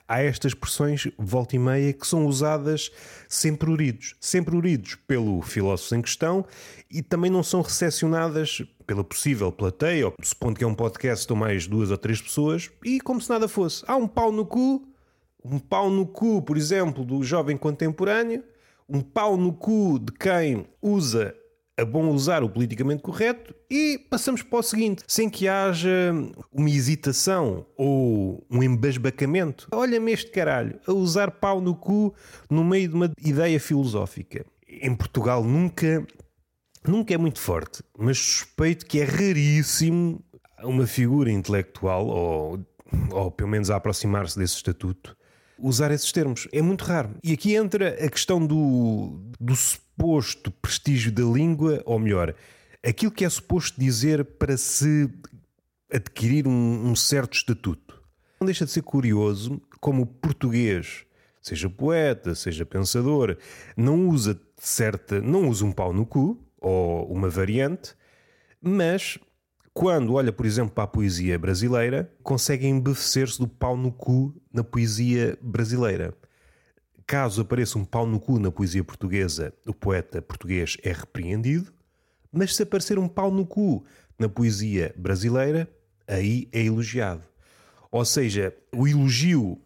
Há 0.06 0.20
estas 0.20 0.52
expressões, 0.52 1.08
volta 1.16 1.56
e 1.56 1.58
meia, 1.58 1.90
que 1.94 2.06
são 2.06 2.26
usadas 2.26 2.90
sempre 3.30 3.70
uridos. 3.70 4.14
Sempre 4.20 4.54
uridos 4.54 4.96
pelo 5.06 5.40
filósofo 5.40 5.94
em 5.94 6.02
questão 6.02 6.44
e 6.90 7.00
também 7.00 7.30
não 7.30 7.42
são 7.42 7.62
recepcionadas 7.62 8.60
pela 8.86 9.02
possível 9.02 9.50
plateia, 9.50 10.08
ou 10.08 10.14
supondo 10.22 10.58
que 10.58 10.64
é 10.64 10.66
um 10.66 10.74
podcast 10.74 11.26
com 11.26 11.34
mais 11.34 11.66
duas 11.66 11.90
ou 11.90 11.96
três 11.96 12.20
pessoas, 12.20 12.70
e 12.84 13.00
como 13.00 13.22
se 13.22 13.30
nada 13.30 13.48
fosse. 13.48 13.82
Há 13.86 13.96
um 13.96 14.06
pau 14.06 14.30
no 14.30 14.44
cu, 14.44 14.86
um 15.44 15.58
pau 15.58 15.90
no 15.90 16.06
cu, 16.06 16.40
por 16.42 16.56
exemplo, 16.56 17.04
do 17.04 17.22
jovem 17.22 17.56
contemporâneo, 17.56 18.42
um 18.88 19.00
pau 19.00 19.36
no 19.36 19.52
cu 19.52 19.98
de 19.98 20.12
quem 20.12 20.66
usa 20.80 21.34
a 21.76 21.84
bom 21.84 22.08
usar 22.10 22.44
o 22.44 22.48
politicamente 22.48 23.02
correto 23.02 23.54
e 23.68 23.98
passamos 24.08 24.42
para 24.42 24.58
o 24.58 24.62
seguinte, 24.62 25.02
sem 25.08 25.28
que 25.28 25.48
haja 25.48 26.12
uma 26.52 26.70
hesitação 26.70 27.66
ou 27.76 28.46
um 28.48 28.62
embasbacamento. 28.62 29.68
Olha-me 29.72 30.12
este 30.12 30.30
caralho, 30.30 30.78
a 30.86 30.92
usar 30.92 31.32
pau 31.32 31.60
no 31.60 31.74
cu 31.74 32.14
no 32.48 32.64
meio 32.64 32.88
de 32.88 32.94
uma 32.94 33.12
ideia 33.24 33.58
filosófica. 33.58 34.46
Em 34.68 34.94
Portugal 34.94 35.42
nunca, 35.42 36.06
nunca 36.86 37.12
é 37.12 37.18
muito 37.18 37.40
forte, 37.40 37.82
mas 37.98 38.18
suspeito 38.18 38.86
que 38.86 39.00
é 39.00 39.04
raríssimo 39.04 40.24
uma 40.62 40.86
figura 40.86 41.30
intelectual, 41.30 42.06
ou, 42.06 42.60
ou 43.10 43.30
pelo 43.30 43.50
menos 43.50 43.70
a 43.70 43.76
aproximar-se 43.76 44.38
desse 44.38 44.56
estatuto, 44.56 45.16
usar 45.58 45.90
esses 45.90 46.11
termos. 46.12 46.49
É 46.52 46.61
muito 46.61 46.84
raro. 46.84 47.16
E 47.23 47.32
aqui 47.32 47.54
entra 47.54 47.90
a 48.04 48.08
questão 48.08 48.44
do, 48.44 49.20
do 49.40 49.54
suposto 49.54 50.50
prestígio 50.50 51.12
da 51.12 51.23
língua, 51.23 51.82
ou 51.84 51.99
melhor, 51.99 52.34
aquilo 52.82 53.12
que 53.12 53.25
é 53.25 53.28
suposto 53.28 53.78
dizer 53.80 54.25
para 54.25 54.56
se 54.56 55.11
adquirir 55.92 56.46
um, 56.46 56.90
um 56.90 56.96
certo 56.96 57.34
estatuto. 57.34 58.02
Não 58.40 58.46
deixa 58.46 58.64
de 58.64 58.73
ser 58.73 58.82
curioso 58.82 59.61
como 59.80 60.02
o 60.02 60.06
português, 60.06 61.06
seja 61.40 61.70
poeta, 61.70 62.34
seja 62.34 62.66
pensador, 62.66 63.37
não 63.76 64.08
usa 64.08 64.40
certa, 64.56 65.20
não 65.20 65.49
usa 65.49 65.64
um 65.64 65.73
pau 65.73 65.92
no 65.92 66.04
cu 66.04 66.38
ou 66.61 67.06
uma 67.12 67.28
variante, 67.28 67.94
mas 68.61 69.18
quando 69.74 70.14
olha, 70.14 70.32
por 70.32 70.46
exemplo, 70.46 70.72
para 70.72 70.84
a 70.84 70.86
poesia 70.86 71.36
brasileira, 71.36 72.08
consegue 72.22 72.64
embevecer-se 72.64 73.40
do 73.40 73.48
pau 73.48 73.76
no 73.76 73.90
cu 73.90 74.32
na 74.52 74.62
poesia 74.62 75.36
brasileira. 75.42 76.14
Caso 77.04 77.42
apareça 77.42 77.76
um 77.76 77.84
pau 77.84 78.06
no 78.06 78.20
cu 78.20 78.38
na 78.38 78.52
poesia 78.52 78.84
portuguesa, 78.84 79.52
o 79.66 79.74
poeta 79.74 80.22
português 80.22 80.76
é 80.84 80.92
repreendido, 80.92 81.72
mas 82.32 82.54
se 82.54 82.62
aparecer 82.62 83.00
um 83.00 83.08
pau 83.08 83.32
no 83.32 83.44
cu 83.44 83.84
na 84.16 84.28
poesia 84.28 84.94
brasileira, 84.96 85.68
aí 86.06 86.48
é 86.52 86.62
elogiado. 86.62 87.24
Ou 87.90 88.04
seja, 88.04 88.54
o 88.72 88.86
elogio 88.86 89.60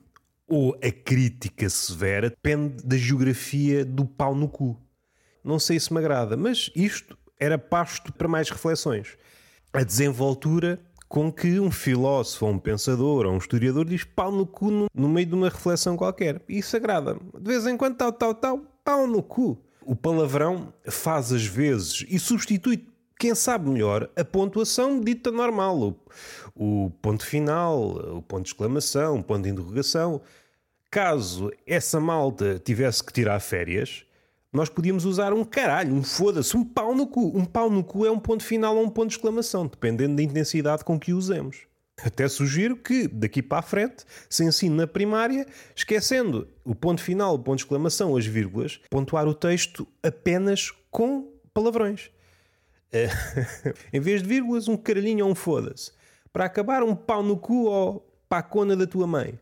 ou 0.48 0.74
a 0.82 0.90
crítica 0.90 1.68
severa 1.68 2.30
depende 2.30 2.82
da 2.82 2.96
geografia 2.96 3.84
do 3.84 4.06
pau 4.06 4.34
no 4.34 4.48
cu. 4.48 4.80
Não 5.44 5.58
sei 5.58 5.78
se 5.78 5.92
me 5.92 5.98
agrada, 5.98 6.34
mas 6.34 6.70
isto 6.74 7.16
era 7.38 7.58
pasto 7.58 8.10
para 8.10 8.26
mais 8.26 8.48
reflexões. 8.48 9.18
A 9.72 9.82
desenvoltura 9.82 10.80
com 11.08 11.32
que 11.32 11.58
um 11.58 11.70
filósofo, 11.70 12.46
ou 12.46 12.52
um 12.52 12.58
pensador, 12.58 13.26
ou 13.26 13.32
um 13.32 13.38
historiador 13.38 13.84
diz 13.87 14.04
pau 14.04 14.30
no 14.30 14.46
cu 14.46 14.70
no, 14.70 14.87
no 14.94 15.08
meio 15.08 15.26
de 15.26 15.34
uma 15.34 15.48
reflexão 15.48 15.96
qualquer. 15.96 16.42
Isso 16.48 16.76
agrada-me. 16.76 17.20
De 17.38 17.50
vez 17.50 17.66
em 17.66 17.76
quando, 17.76 17.96
tal, 17.96 18.12
tal, 18.12 18.34
tal, 18.34 18.60
pau 18.84 19.06
no 19.06 19.22
cu. 19.22 19.58
O 19.82 19.96
palavrão 19.96 20.72
faz 20.87 21.32
às 21.32 21.46
vezes 21.46 22.04
e 22.08 22.18
substitui, 22.18 22.87
quem 23.18 23.34
sabe 23.34 23.70
melhor, 23.70 24.10
a 24.14 24.25
pontuação 24.25 25.00
dita 25.00 25.30
normal. 25.30 25.96
O, 26.54 26.87
o 26.87 26.90
ponto 26.90 27.25
final, 27.25 28.16
o 28.16 28.22
ponto 28.22 28.42
de 28.42 28.50
exclamação, 28.50 29.18
o 29.18 29.25
ponto 29.25 29.42
de 29.42 29.48
interrogação. 29.48 30.20
Caso 30.90 31.50
essa 31.66 31.98
malta 31.98 32.58
tivesse 32.62 33.02
que 33.02 33.12
tirar 33.12 33.40
férias, 33.40 34.04
nós 34.52 34.69
podíamos 34.69 35.05
usar 35.05 35.33
um 35.33 35.45
caralho, 35.45 35.95
um 35.95 36.02
foda-se, 36.02 36.57
um 36.57 36.64
pau 36.64 36.95
no 36.95 37.07
cu. 37.07 37.37
Um 37.37 37.45
pau 37.45 37.69
no 37.69 37.85
cu 37.85 38.07
é 38.07 38.11
um 38.11 38.19
ponto 38.19 38.43
final 38.43 38.76
ou 38.76 38.85
um 38.85 38.88
ponto 38.88 39.09
de 39.09 39.17
exclamação, 39.17 39.67
dependendo 39.67 40.17
da 40.17 40.23
intensidade 40.23 40.85
com 40.85 40.99
que 40.99 41.12
usemos. 41.12 41.67
Até 42.02 42.28
sugiro 42.28 42.76
que, 42.76 43.09
daqui 43.09 43.43
para 43.43 43.59
a 43.59 43.62
frente, 43.62 44.05
se 44.31 44.45
ensine 44.45 44.75
na 44.75 44.87
primária, 44.87 45.47
esquecendo 45.75 46.49
o 46.64 46.75
ponto 46.75 47.02
final, 47.02 47.35
o 47.35 47.38
ponto 47.38 47.57
de 47.57 47.64
exclamação, 47.64 48.17
as 48.17 48.25
vírgulas, 48.25 48.81
pontuar 48.88 49.26
o 49.26 49.35
texto 49.35 49.87
apenas 50.02 50.73
com 50.90 51.28
palavrões. 51.52 52.11
em 53.93 54.00
vez 54.00 54.23
de 54.23 54.28
vírgulas, 54.28 54.69
um 54.69 54.76
caralhinho 54.76 55.26
ou 55.26 55.33
um 55.33 55.35
foda-se. 55.35 55.93
Para 56.33 56.45
acabar, 56.45 56.83
um 56.83 56.95
pau 56.95 57.23
no 57.23 57.37
cu 57.37 57.64
ou 57.64 58.09
pacona 58.28 58.76
da 58.76 58.87
tua 58.87 59.07
mãe. 59.07 59.38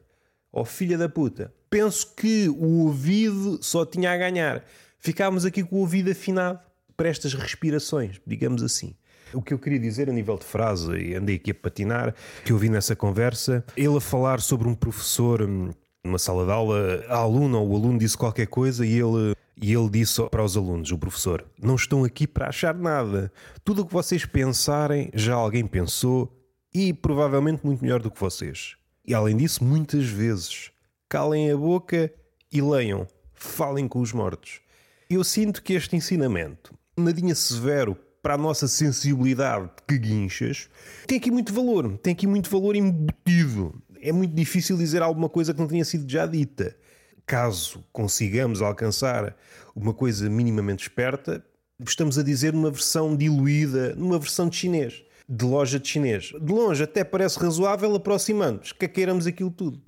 Ou 0.51 0.65
filha 0.65 0.97
da 0.97 1.09
puta. 1.09 1.53
Penso 1.69 2.15
que 2.15 2.49
o 2.49 2.85
ouvido 2.85 3.63
só 3.63 3.85
tinha 3.85 4.13
a 4.13 4.17
ganhar 4.17 4.65
ficámos 5.07 5.45
aqui 5.45 5.63
com 5.63 5.77
o 5.77 5.79
ouvido 5.79 6.11
afinado 6.11 6.59
para 6.97 7.09
estas 7.09 7.33
respirações, 7.33 8.21
digamos 8.27 8.61
assim. 8.61 8.93
O 9.33 9.41
que 9.41 9.55
eu 9.55 9.59
queria 9.59 9.79
dizer 9.79 10.11
a 10.11 10.13
nível 10.13 10.37
de 10.37 10.45
frase, 10.45 10.91
e 10.97 11.15
andei 11.15 11.37
aqui 11.37 11.53
a 11.53 11.55
patinar, 11.55 12.13
que 12.45 12.53
eu 12.53 12.59
vi 12.59 12.69
nessa 12.69 12.97
conversa, 12.97 13.65
ele 13.77 13.97
a 13.97 14.01
falar 14.01 14.41
sobre 14.41 14.67
um 14.67 14.75
professor 14.75 15.43
hum, 15.43 15.71
numa 16.03 16.19
sala 16.19 16.45
de 16.45 16.51
aula, 16.51 17.05
a 17.09 17.19
aluna 17.19 17.59
ou 17.59 17.71
o 17.71 17.77
aluno 17.77 18.01
disse 18.01 18.19
qualquer 18.19 18.49
coisa 18.49 18.85
e 18.85 18.95
ele, 18.95 19.37
e 19.63 19.73
ele 19.73 19.89
disse 19.89 20.21
para 20.29 20.43
os 20.43 20.57
alunos, 20.57 20.91
o 20.91 20.99
professor, 20.99 21.45
não 21.57 21.77
estão 21.77 22.03
aqui 22.03 22.27
para 22.27 22.49
achar 22.49 22.75
nada. 22.75 23.31
Tudo 23.65 23.83
o 23.83 23.87
que 23.87 23.93
vocês 23.93 24.25
pensarem, 24.25 25.09
já 25.15 25.35
alguém 25.35 25.65
pensou 25.67 26.37
e 26.75 26.93
provavelmente 26.93 27.65
muito 27.65 27.81
melhor 27.81 28.01
do 28.01 28.11
que 28.11 28.19
vocês. 28.19 28.75
E 29.05 29.15
além 29.15 29.37
disso, 29.37 29.63
muitas 29.63 30.07
vezes, 30.07 30.73
calem 31.09 31.53
a 31.53 31.57
boca 31.57 32.13
e 32.53 32.61
leiam, 32.61 33.07
falem 33.35 33.87
com 33.87 34.01
os 34.01 34.13
mortos. 34.13 34.65
Eu 35.09 35.23
sinto 35.23 35.63
que 35.63 35.75
este 35.75 35.95
ensinamento, 35.95 36.75
nadinha 36.97 37.33
severo 37.33 37.97
para 38.21 38.35
a 38.35 38.39
nossa 38.39 38.67
sensibilidade 38.67 39.71
de 39.89 39.99
guinchas, 39.99 40.69
tem 41.07 41.19
aqui 41.19 41.31
muito 41.31 41.53
valor, 41.55 41.97
tem 41.99 42.13
aqui 42.13 42.27
muito 42.27 42.51
valor 42.51 42.75
embutido. 42.75 43.81
É 44.03 44.11
muito 44.11 44.35
difícil 44.35 44.77
dizer 44.77 45.03
alguma 45.03 45.29
coisa 45.29 45.55
que 45.55 45.61
não 45.61 45.69
tenha 45.69 45.85
sido 45.85 46.11
já 46.11 46.27
dita. 46.27 46.77
Caso 47.25 47.85
consigamos 47.93 48.61
alcançar 48.61 49.37
uma 49.77 49.95
coisa 49.95 50.29
minimamente 50.29 50.83
esperta, 50.83 51.45
estamos 51.87 52.19
a 52.19 52.23
dizer 52.25 52.53
numa 52.53 52.73
versão 52.73 53.17
diluída, 53.17 53.95
numa 53.95 54.19
versão 54.19 54.49
de 54.49 54.57
chinês, 54.57 55.05
de 55.29 55.45
loja 55.45 55.79
de 55.79 55.87
chinês. 55.87 56.33
De 56.41 56.53
longe 56.53 56.83
até 56.83 57.05
parece 57.05 57.39
razoável, 57.39 57.95
aproximando-nos, 57.95 58.73
que 58.73 58.89
queiramos 58.89 59.25
aquilo 59.25 59.53
tudo. 59.53 59.81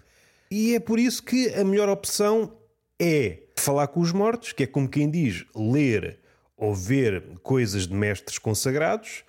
E 0.49 0.77
é 0.77 0.81
por 0.81 1.01
isso 1.01 1.25
que 1.25 1.53
a 1.55 1.65
melhor 1.65 1.89
opção 1.89 2.53
é 3.01 3.48
falar 3.69 3.89
com 3.89 4.01
os 4.01 4.13
mortos, 4.13 4.53
que 4.55 4.63
é 4.63 4.67
como 4.67 4.89
quem 4.89 5.11
diz, 5.11 5.45
ler 5.55 6.21
ou 6.57 6.75
ver 6.75 7.23
coisas 7.43 7.87
de 7.87 7.93
mestres 7.93 8.39
consagrados, 8.39 9.25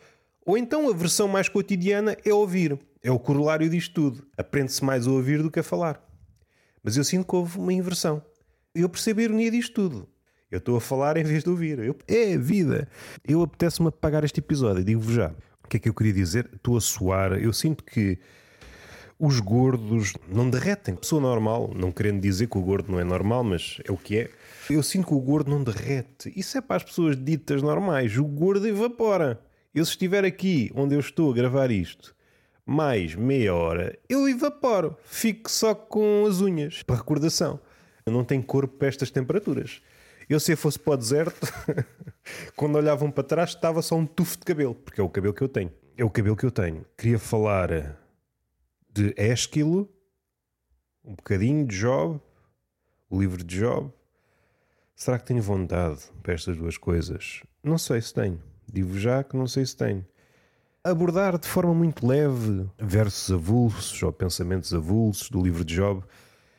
ou 0.46 0.58
então 0.58 0.90
a 0.90 0.94
versão 0.94 1.28
mais 1.28 1.50
cotidiana 1.50 2.16
é 2.24 2.34
ouvir. 2.34 2.80
É 3.04 3.12
o 3.12 3.20
corolário 3.20 3.70
disto 3.70 3.94
tudo. 3.94 4.26
Aprende-se 4.38 4.82
mais 4.82 5.06
a 5.06 5.12
ouvir 5.12 5.44
do 5.44 5.52
que 5.52 5.60
a 5.60 5.64
falar. 5.64 6.02
Mas 6.82 6.96
eu 6.96 7.04
sinto 7.04 7.28
que 7.28 7.36
houve 7.36 7.60
uma 7.60 7.74
inversão. 7.74 8.24
Eu 8.74 8.88
percebo 8.88 9.20
a 9.20 9.24
ironia 9.24 9.52
disto 9.52 9.74
tudo. 9.74 10.08
Eu 10.50 10.60
estou 10.60 10.78
a 10.78 10.82
falar 10.82 11.18
em 11.18 11.24
vez 11.26 11.44
de 11.44 11.50
ouvir. 11.50 11.78
Eu, 11.80 11.98
é 12.08 12.38
vida. 12.38 12.88
Eu 13.28 13.42
apetece-me 13.42 13.90
apagar 13.90 14.24
este 14.24 14.40
episódio. 14.40 14.86
Digo-vos 14.86 15.16
já. 15.16 15.36
O 15.62 15.68
que 15.68 15.76
é 15.76 15.80
que 15.82 15.90
eu 15.90 15.94
queria 15.94 16.14
dizer? 16.14 16.50
Estou 16.56 16.78
a 16.78 16.82
suar. 16.82 17.34
Eu 17.34 17.52
sinto 17.52 17.84
que 17.84 18.18
os 19.20 19.42
gordos 19.42 20.14
não 20.30 20.50
derretem. 20.50 20.96
Pessoa 20.96 21.22
normal, 21.22 21.72
não 21.76 21.92
querendo 21.92 22.22
dizer 22.22 22.48
que 22.48 22.58
o 22.58 22.62
gordo 22.62 22.90
não 22.90 23.00
é 23.00 23.04
normal, 23.04 23.44
mas 23.44 23.78
é 23.84 23.92
o 23.92 23.98
que 23.98 24.18
é. 24.18 24.30
Eu 24.70 24.82
sinto 24.82 25.08
que 25.08 25.14
o 25.14 25.20
gordo 25.20 25.52
não 25.52 25.62
derrete. 25.62 26.32
Isso 26.36 26.58
é 26.58 26.62
para 26.62 26.78
as 26.78 26.84
pessoas 26.84 27.22
ditas 27.22 27.62
normais. 27.62 28.18
O 28.18 28.24
gordo 28.24 28.66
evapora. 28.66 29.42
Eu, 29.76 29.84
se 29.84 29.92
estiver 29.92 30.24
aqui 30.24 30.72
onde 30.74 30.96
eu 30.96 31.00
estou 31.02 31.30
a 31.30 31.36
gravar 31.36 31.70
isto, 31.70 32.16
mais 32.66 33.14
meia 33.14 33.54
hora, 33.54 33.98
eu 34.08 34.28
evaporo. 34.30 34.96
Fico 35.04 35.52
só 35.52 35.76
com 35.76 36.26
as 36.26 36.40
unhas, 36.40 36.82
para 36.82 36.96
recordação. 36.96 37.60
Eu 38.06 38.14
não 38.14 38.24
tenho 38.24 38.42
corpo 38.42 38.78
para 38.78 38.88
estas 38.88 39.12
temperaturas. 39.12 39.82
Eu, 40.30 40.40
se 40.40 40.54
eu 40.54 40.58
fosse 40.58 40.80
para 40.80 40.94
o 40.94 40.98
deserto, 40.98 41.52
quando 42.56 42.78
olhavam 42.78 43.12
para 43.12 43.24
trás, 43.24 43.50
estava 43.50 43.82
só 43.82 43.96
um 43.96 44.06
tufo 44.06 44.38
de 44.38 44.46
cabelo, 44.46 44.76
porque 44.76 45.02
é 45.02 45.04
o 45.04 45.10
cabelo 45.10 45.34
que 45.34 45.42
eu 45.42 45.50
tenho. 45.50 45.72
É 45.98 46.06
o 46.06 46.10
cabelo 46.10 46.38
que 46.38 46.46
eu 46.46 46.52
tenho. 46.52 46.86
Queria 46.96 47.20
falar 47.20 48.00
de 48.92 49.14
Esquilo, 49.18 49.90
um 51.04 51.16
bocadinho 51.16 51.66
de 51.66 51.78
Job, 51.78 52.20
o 53.10 53.20
livro 53.20 53.44
de 53.44 53.60
Job. 53.60 53.92
Será 54.96 55.18
que 55.18 55.26
tenho 55.26 55.42
vontade 55.42 56.02
para 56.22 56.34
estas 56.34 56.58
duas 56.58 56.78
coisas? 56.78 57.44
Não 57.64 57.78
sei 57.78 58.02
se 58.02 58.14
tenho. 58.14 58.42
Digo 58.72 58.98
já 58.98 59.24
que 59.24 59.38
não 59.38 59.48
sei 59.48 59.66
se 59.66 59.78
tenho. 59.78 60.06
Abordar 60.84 61.38
de 61.38 61.48
forma 61.48 61.74
muito 61.74 62.06
leve 62.06 62.68
versos 62.78 63.32
avulsos 63.32 64.02
ou 64.02 64.12
pensamentos 64.12 64.74
avulsos 64.74 65.30
do 65.30 65.42
livro 65.42 65.64
de 65.64 65.76
Job. 65.76 66.04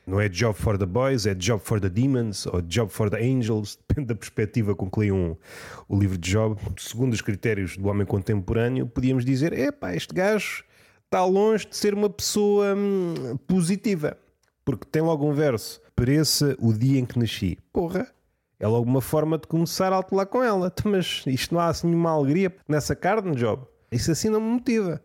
Não 0.06 0.20
é 0.20 0.28
Job 0.28 0.58
for 0.58 0.78
the 0.78 0.86
Boys, 0.86 1.26
é 1.26 1.34
Job 1.34 1.62
for 1.62 1.80
the 1.80 1.88
Demons 1.88 2.46
ou 2.46 2.62
Job 2.62 2.92
for 2.92 3.10
the 3.10 3.22
Angels, 3.22 3.76
depende 3.76 4.08
da 4.08 4.14
perspectiva 4.14 4.74
com 4.74 4.90
que 4.90 5.00
leiam 5.00 5.36
o 5.88 5.98
livro 5.98 6.18
de 6.18 6.30
Job. 6.30 6.60
Segundo 6.78 7.12
os 7.12 7.20
critérios 7.20 7.76
do 7.76 7.88
homem 7.88 8.06
contemporâneo, 8.06 8.86
podíamos 8.86 9.24
dizer: 9.24 9.52
é 9.52 9.70
pá, 9.70 9.94
este 9.94 10.14
gajo 10.14 10.64
está 11.10 11.24
longe 11.24 11.66
de 11.66 11.76
ser 11.76 11.92
uma 11.92 12.08
pessoa 12.08 12.72
hum, 12.76 13.36
positiva. 13.48 14.16
Porque 14.64 14.86
tem 14.86 15.02
logo 15.02 15.28
um 15.28 15.32
verso: 15.32 15.82
Pareça 15.96 16.56
o 16.60 16.72
dia 16.72 17.00
em 17.00 17.04
que 17.04 17.18
nasci. 17.18 17.58
Porra, 17.72 18.06
é 18.60 18.66
logo 18.66 18.88
uma 18.88 19.00
forma 19.00 19.36
de 19.36 19.48
começar 19.48 19.92
a 19.92 19.98
atuar 19.98 20.26
com 20.26 20.42
ela. 20.42 20.72
Mas 20.86 21.24
isto 21.26 21.52
não 21.52 21.60
há 21.60 21.66
assim 21.66 21.88
nenhuma 21.88 22.12
alegria 22.12 22.54
nessa 22.68 22.94
carne, 22.94 23.34
Job. 23.34 23.64
Isso 23.90 24.12
assim 24.12 24.30
não 24.30 24.40
me 24.40 24.52
motiva. 24.52 25.02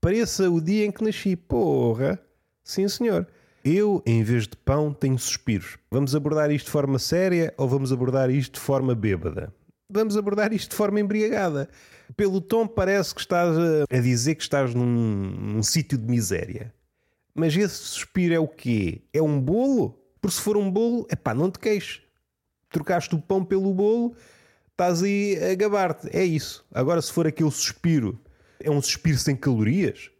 Pareça 0.00 0.50
o 0.50 0.60
dia 0.60 0.84
em 0.84 0.90
que 0.90 1.04
nasci. 1.04 1.36
Porra, 1.36 2.18
sim 2.64 2.88
senhor. 2.88 3.26
Eu, 3.64 4.02
em 4.04 4.22
vez 4.22 4.48
de 4.48 4.56
pão, 4.56 4.92
tenho 4.92 5.18
suspiros. 5.18 5.78
Vamos 5.90 6.14
abordar 6.16 6.50
isto 6.50 6.66
de 6.66 6.72
forma 6.72 6.98
séria 6.98 7.54
ou 7.56 7.66
vamos 7.66 7.92
abordar 7.92 8.28
isto 8.28 8.54
de 8.54 8.60
forma 8.60 8.94
bêbada? 8.94 9.54
Vamos 9.88 10.16
abordar 10.16 10.52
isto 10.52 10.70
de 10.70 10.76
forma 10.76 11.00
embriagada. 11.00 11.68
Pelo 12.16 12.40
tom, 12.40 12.66
parece 12.66 13.14
que 13.14 13.20
estás 13.20 13.56
a 13.90 14.00
dizer 14.00 14.34
que 14.34 14.42
estás 14.42 14.74
num, 14.74 14.86
num 14.86 15.62
sítio 15.62 15.98
de 15.98 16.06
miséria. 16.10 16.72
Mas 17.34 17.56
esse 17.56 17.74
suspiro 17.74 18.34
é 18.34 18.38
o 18.38 18.48
quê? 18.48 19.02
É 19.12 19.20
um 19.20 19.40
bolo? 19.40 19.98
Porque 20.20 20.36
se 20.36 20.42
for 20.42 20.56
um 20.56 20.70
bolo, 20.70 21.06
é 21.10 21.16
pá, 21.16 21.34
não 21.34 21.50
te 21.50 21.58
queixes. 21.58 22.00
Trocaste 22.70 23.14
o 23.14 23.20
pão 23.20 23.44
pelo 23.44 23.72
bolo, 23.74 24.14
estás 24.70 25.02
aí 25.02 25.38
a 25.52 25.54
gabar-te. 25.54 26.08
É 26.16 26.24
isso. 26.24 26.64
Agora, 26.72 27.02
se 27.02 27.12
for 27.12 27.26
aquele 27.26 27.50
suspiro, 27.50 28.18
é 28.60 28.70
um 28.70 28.80
suspiro 28.80 29.18
sem 29.18 29.36
calorias, 29.36 30.10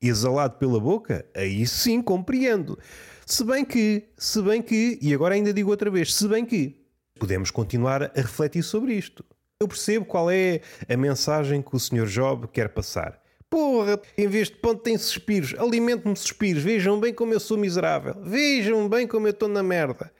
exalado 0.00 0.56
pela 0.58 0.78
boca, 0.78 1.24
aí 1.34 1.66
sim 1.66 2.02
compreendo. 2.02 2.78
Se 3.24 3.42
bem 3.44 3.64
que, 3.64 4.08
se 4.16 4.42
bem 4.42 4.60
que, 4.62 4.98
e 5.00 5.14
agora 5.14 5.34
ainda 5.34 5.52
digo 5.52 5.70
outra 5.70 5.90
vez, 5.90 6.14
se 6.14 6.28
bem 6.28 6.44
que, 6.44 6.85
podemos 7.18 7.50
continuar 7.50 8.02
a 8.02 8.10
refletir 8.14 8.62
sobre 8.62 8.94
isto. 8.94 9.24
Eu 9.58 9.68
percebo 9.68 10.04
qual 10.04 10.30
é 10.30 10.60
a 10.88 10.96
mensagem 10.96 11.62
que 11.62 11.74
o 11.74 11.80
Sr. 11.80 12.06
Job 12.06 12.48
quer 12.48 12.68
passar. 12.68 13.20
Porra, 13.48 14.00
em 14.18 14.26
vez 14.26 14.48
de 14.48 14.56
ponto 14.56 14.82
tem 14.82 14.98
suspiros, 14.98 15.54
alimento-me 15.58 16.16
suspiros. 16.16 16.62
Vejam 16.62 17.00
bem 17.00 17.14
como 17.14 17.32
eu 17.32 17.40
sou 17.40 17.56
miserável. 17.56 18.14
Vejam 18.22 18.88
bem 18.88 19.06
como 19.06 19.26
eu 19.26 19.30
estou 19.30 19.48
na 19.48 19.62
merda. 19.62 20.12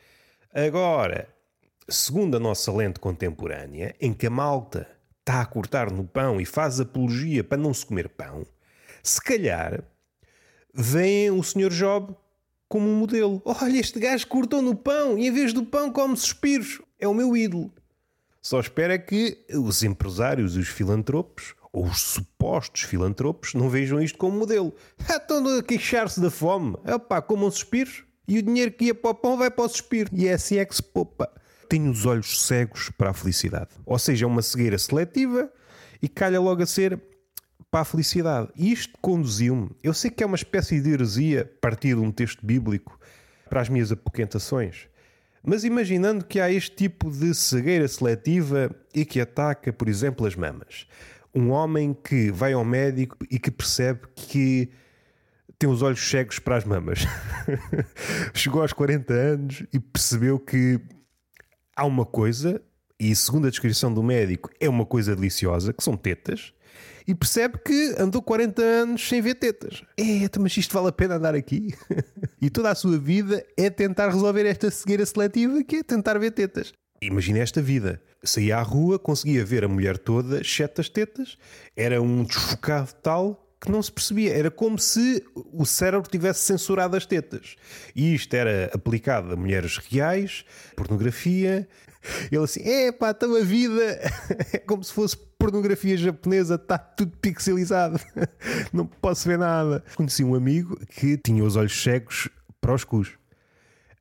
Agora, 0.54 1.28
segundo 1.88 2.36
a 2.36 2.40
nossa 2.40 2.72
lente 2.72 2.98
contemporânea, 2.98 3.94
em 4.00 4.12
que 4.12 4.26
a 4.26 4.30
malta 4.30 4.88
está 5.20 5.40
a 5.40 5.46
cortar 5.46 5.90
no 5.90 6.04
pão 6.04 6.40
e 6.40 6.46
faz 6.46 6.80
apologia 6.80 7.44
para 7.44 7.58
não 7.58 7.74
se 7.74 7.84
comer 7.84 8.08
pão, 8.08 8.46
se 9.02 9.20
calhar 9.20 9.82
vem 10.72 11.30
o 11.30 11.42
Sr. 11.42 11.70
Job 11.70 12.14
como 12.68 12.88
um 12.88 12.96
modelo. 12.96 13.42
Olha, 13.44 13.78
este 13.78 13.98
gajo 13.98 14.26
cortou 14.28 14.62
no 14.62 14.74
pão 14.74 15.18
e 15.18 15.26
em 15.26 15.32
vez 15.32 15.52
do 15.52 15.64
pão 15.64 15.90
come 15.92 16.16
suspiros. 16.16 16.80
É 16.98 17.06
o 17.06 17.14
meu 17.14 17.36
ídolo. 17.36 17.72
Só 18.40 18.60
espera 18.60 18.98
que 18.98 19.44
os 19.52 19.82
empresários 19.82 20.56
e 20.56 20.60
os 20.60 20.68
filantropos, 20.68 21.54
ou 21.72 21.84
os 21.84 22.00
supostos 22.00 22.82
filantropos, 22.82 23.54
não 23.54 23.68
vejam 23.68 24.00
isto 24.00 24.16
como 24.18 24.38
modelo. 24.38 24.72
Ah, 25.08 25.16
estão 25.16 25.58
a 25.58 25.62
queixar-se 25.62 26.20
da 26.20 26.30
fome. 26.30 26.76
Epá, 26.86 27.20
comam 27.20 27.50
suspiros. 27.50 28.04
E 28.28 28.38
o 28.38 28.42
dinheiro 28.42 28.72
que 28.72 28.86
ia 28.86 28.94
para 28.94 29.10
o 29.10 29.14
pão 29.14 29.36
vai 29.36 29.50
para 29.50 29.64
o 29.64 29.68
suspiro. 29.68 30.10
E 30.12 30.26
é 30.26 30.32
assim 30.32 30.56
é 30.56 30.64
que 30.64 30.74
se 30.74 30.82
poupa. 30.82 31.30
Tenho 31.68 31.90
os 31.90 32.06
olhos 32.06 32.42
cegos 32.42 32.90
para 32.90 33.10
a 33.10 33.14
felicidade. 33.14 33.70
Ou 33.84 33.98
seja, 33.98 34.24
é 34.24 34.28
uma 34.28 34.42
cegueira 34.42 34.78
seletiva 34.78 35.50
e 36.00 36.08
calha 36.08 36.40
logo 36.40 36.62
a 36.62 36.66
ser 36.66 37.00
para 37.70 37.80
a 37.80 37.84
felicidade. 37.84 38.48
E 38.56 38.72
isto 38.72 38.96
conduziu-me. 39.00 39.70
Eu 39.82 39.92
sei 39.92 40.10
que 40.10 40.22
é 40.22 40.26
uma 40.26 40.36
espécie 40.36 40.80
de 40.80 40.90
heresia 40.90 41.50
partir 41.60 41.94
de 41.94 42.00
um 42.00 42.10
texto 42.10 42.44
bíblico 42.44 42.98
para 43.48 43.60
as 43.60 43.68
minhas 43.68 43.92
apoquentações. 43.92 44.88
Mas 45.48 45.62
imaginando 45.62 46.24
que 46.24 46.40
há 46.40 46.50
este 46.50 46.74
tipo 46.74 47.08
de 47.08 47.32
cegueira 47.32 47.86
seletiva 47.86 48.68
e 48.92 49.04
que 49.04 49.20
ataca, 49.20 49.72
por 49.72 49.88
exemplo, 49.88 50.26
as 50.26 50.34
mamas. 50.34 50.88
Um 51.32 51.50
homem 51.50 51.94
que 51.94 52.32
vai 52.32 52.52
ao 52.52 52.64
médico 52.64 53.16
e 53.30 53.38
que 53.38 53.52
percebe 53.52 54.00
que 54.16 54.68
tem 55.56 55.70
os 55.70 55.82
olhos 55.82 56.00
cegos 56.00 56.40
para 56.40 56.56
as 56.56 56.64
mamas. 56.64 57.06
Chegou 58.34 58.60
aos 58.60 58.72
40 58.72 59.14
anos 59.14 59.62
e 59.72 59.78
percebeu 59.78 60.40
que 60.40 60.80
há 61.76 61.84
uma 61.84 62.04
coisa, 62.04 62.60
e 62.98 63.14
segundo 63.14 63.46
a 63.46 63.50
descrição 63.50 63.94
do 63.94 64.02
médico, 64.02 64.50
é 64.58 64.68
uma 64.68 64.84
coisa 64.84 65.14
deliciosa, 65.14 65.72
que 65.72 65.84
são 65.84 65.96
tetas, 65.96 66.52
e 67.06 67.14
percebe 67.14 67.58
que 67.64 67.94
andou 67.98 68.20
40 68.20 68.62
anos 68.62 69.08
sem 69.08 69.20
ver 69.20 69.36
tetas. 69.36 69.82
É, 69.98 70.28
mas 70.38 70.56
isto 70.56 70.74
vale 70.74 70.88
a 70.88 70.92
pena 70.92 71.16
andar 71.16 71.34
aqui? 71.34 71.74
e 72.40 72.50
toda 72.50 72.70
a 72.70 72.74
sua 72.74 72.98
vida 72.98 73.44
é 73.56 73.70
tentar 73.70 74.08
resolver 74.08 74.44
esta 74.46 74.70
cegueira 74.70 75.06
seletiva 75.06 75.62
que 75.62 75.76
é 75.76 75.82
tentar 75.82 76.18
ver 76.18 76.32
tetas. 76.32 76.72
Imagina 77.00 77.38
esta 77.38 77.60
vida. 77.60 78.00
Saía 78.24 78.58
à 78.58 78.62
rua, 78.62 78.98
conseguia 78.98 79.44
ver 79.44 79.64
a 79.64 79.68
mulher 79.68 79.98
toda, 79.98 80.40
exceto 80.40 80.80
as 80.80 80.88
tetas, 80.88 81.38
era 81.76 82.02
um 82.02 82.24
desfocado 82.24 82.92
tal 83.02 83.46
que 83.60 83.70
não 83.70 83.82
se 83.82 83.92
percebia. 83.92 84.34
Era 84.34 84.50
como 84.50 84.78
se 84.78 85.22
o 85.34 85.64
cérebro 85.64 86.08
tivesse 86.10 86.40
censurado 86.40 86.96
as 86.96 87.06
tetas. 87.06 87.56
E 87.94 88.14
isto 88.14 88.34
era 88.34 88.70
aplicado 88.72 89.32
a 89.32 89.36
mulheres 89.36 89.78
reais, 89.78 90.44
pornografia. 90.74 91.68
Ele 92.30 92.44
assim, 92.44 92.60
é 92.62 92.92
pá, 92.92 93.10
então 93.10 93.34
a 93.36 93.40
vida 93.40 93.82
é 94.52 94.58
como 94.58 94.82
se 94.82 94.92
fosse 94.92 95.16
pornografia 95.38 95.96
japonesa, 95.96 96.56
está 96.56 96.78
tudo 96.78 97.16
pixelizado, 97.18 98.00
não 98.72 98.86
posso 98.86 99.28
ver 99.28 99.38
nada. 99.38 99.84
Conheci 99.94 100.24
um 100.24 100.34
amigo 100.34 100.78
que 100.86 101.16
tinha 101.16 101.44
os 101.44 101.56
olhos 101.56 101.82
cegos 101.82 102.28
para 102.60 102.74
os 102.74 102.84
cus. 102.84 103.16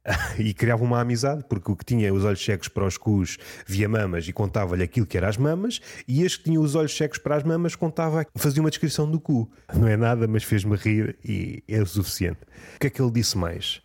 e 0.37 0.53
criava 0.53 0.83
uma 0.83 0.99
amizade, 0.99 1.43
porque 1.49 1.71
o 1.71 1.75
que 1.75 1.85
tinha 1.85 2.13
os 2.13 2.23
olhos 2.23 2.43
cegos 2.43 2.67
para 2.67 2.85
os 2.85 2.97
cus 2.97 3.37
via 3.65 3.89
mamas 3.89 4.27
e 4.27 4.33
contava-lhe 4.33 4.83
aquilo 4.83 5.05
que 5.05 5.17
era 5.17 5.27
as 5.27 5.37
mamas, 5.37 5.81
e 6.07 6.23
este 6.23 6.39
que 6.39 6.43
tinha 6.45 6.59
os 6.59 6.75
olhos 6.75 6.95
cegos 6.95 7.17
para 7.17 7.35
as 7.35 7.43
mamas 7.43 7.75
contava, 7.75 8.25
fazia 8.35 8.61
uma 8.61 8.69
descrição 8.69 9.09
do 9.09 9.19
cu. 9.19 9.49
Não 9.73 9.87
é 9.87 9.97
nada, 9.97 10.27
mas 10.27 10.43
fez-me 10.43 10.75
rir 10.75 11.17
e 11.23 11.63
é 11.67 11.81
o 11.81 11.85
suficiente. 11.85 12.39
O 12.75 12.79
que 12.79 12.87
é 12.87 12.89
que 12.89 13.01
ele 13.01 13.11
disse 13.11 13.37
mais? 13.37 13.81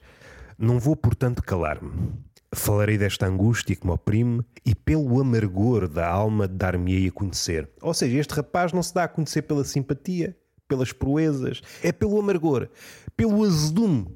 Não 0.58 0.78
vou, 0.78 0.94
portanto, 0.94 1.42
calar-me. 1.42 2.12
Falarei 2.52 2.98
desta 2.98 3.26
angústia 3.26 3.76
que 3.76 3.86
me 3.86 3.92
oprime 3.92 4.44
e 4.66 4.74
pelo 4.74 5.20
amargor 5.20 5.86
da 5.86 6.08
alma 6.08 6.48
dar-me-ei 6.48 7.08
a 7.08 7.12
conhecer. 7.12 7.68
Ou 7.80 7.94
seja, 7.94 8.18
este 8.18 8.34
rapaz 8.34 8.72
não 8.72 8.82
se 8.82 8.92
dá 8.92 9.04
a 9.04 9.08
conhecer 9.08 9.42
pela 9.42 9.64
simpatia, 9.64 10.36
pelas 10.66 10.92
proezas, 10.92 11.60
é 11.82 11.92
pelo 11.92 12.18
amargor, 12.18 12.68
pelo 13.16 13.44
azedume 13.44 14.06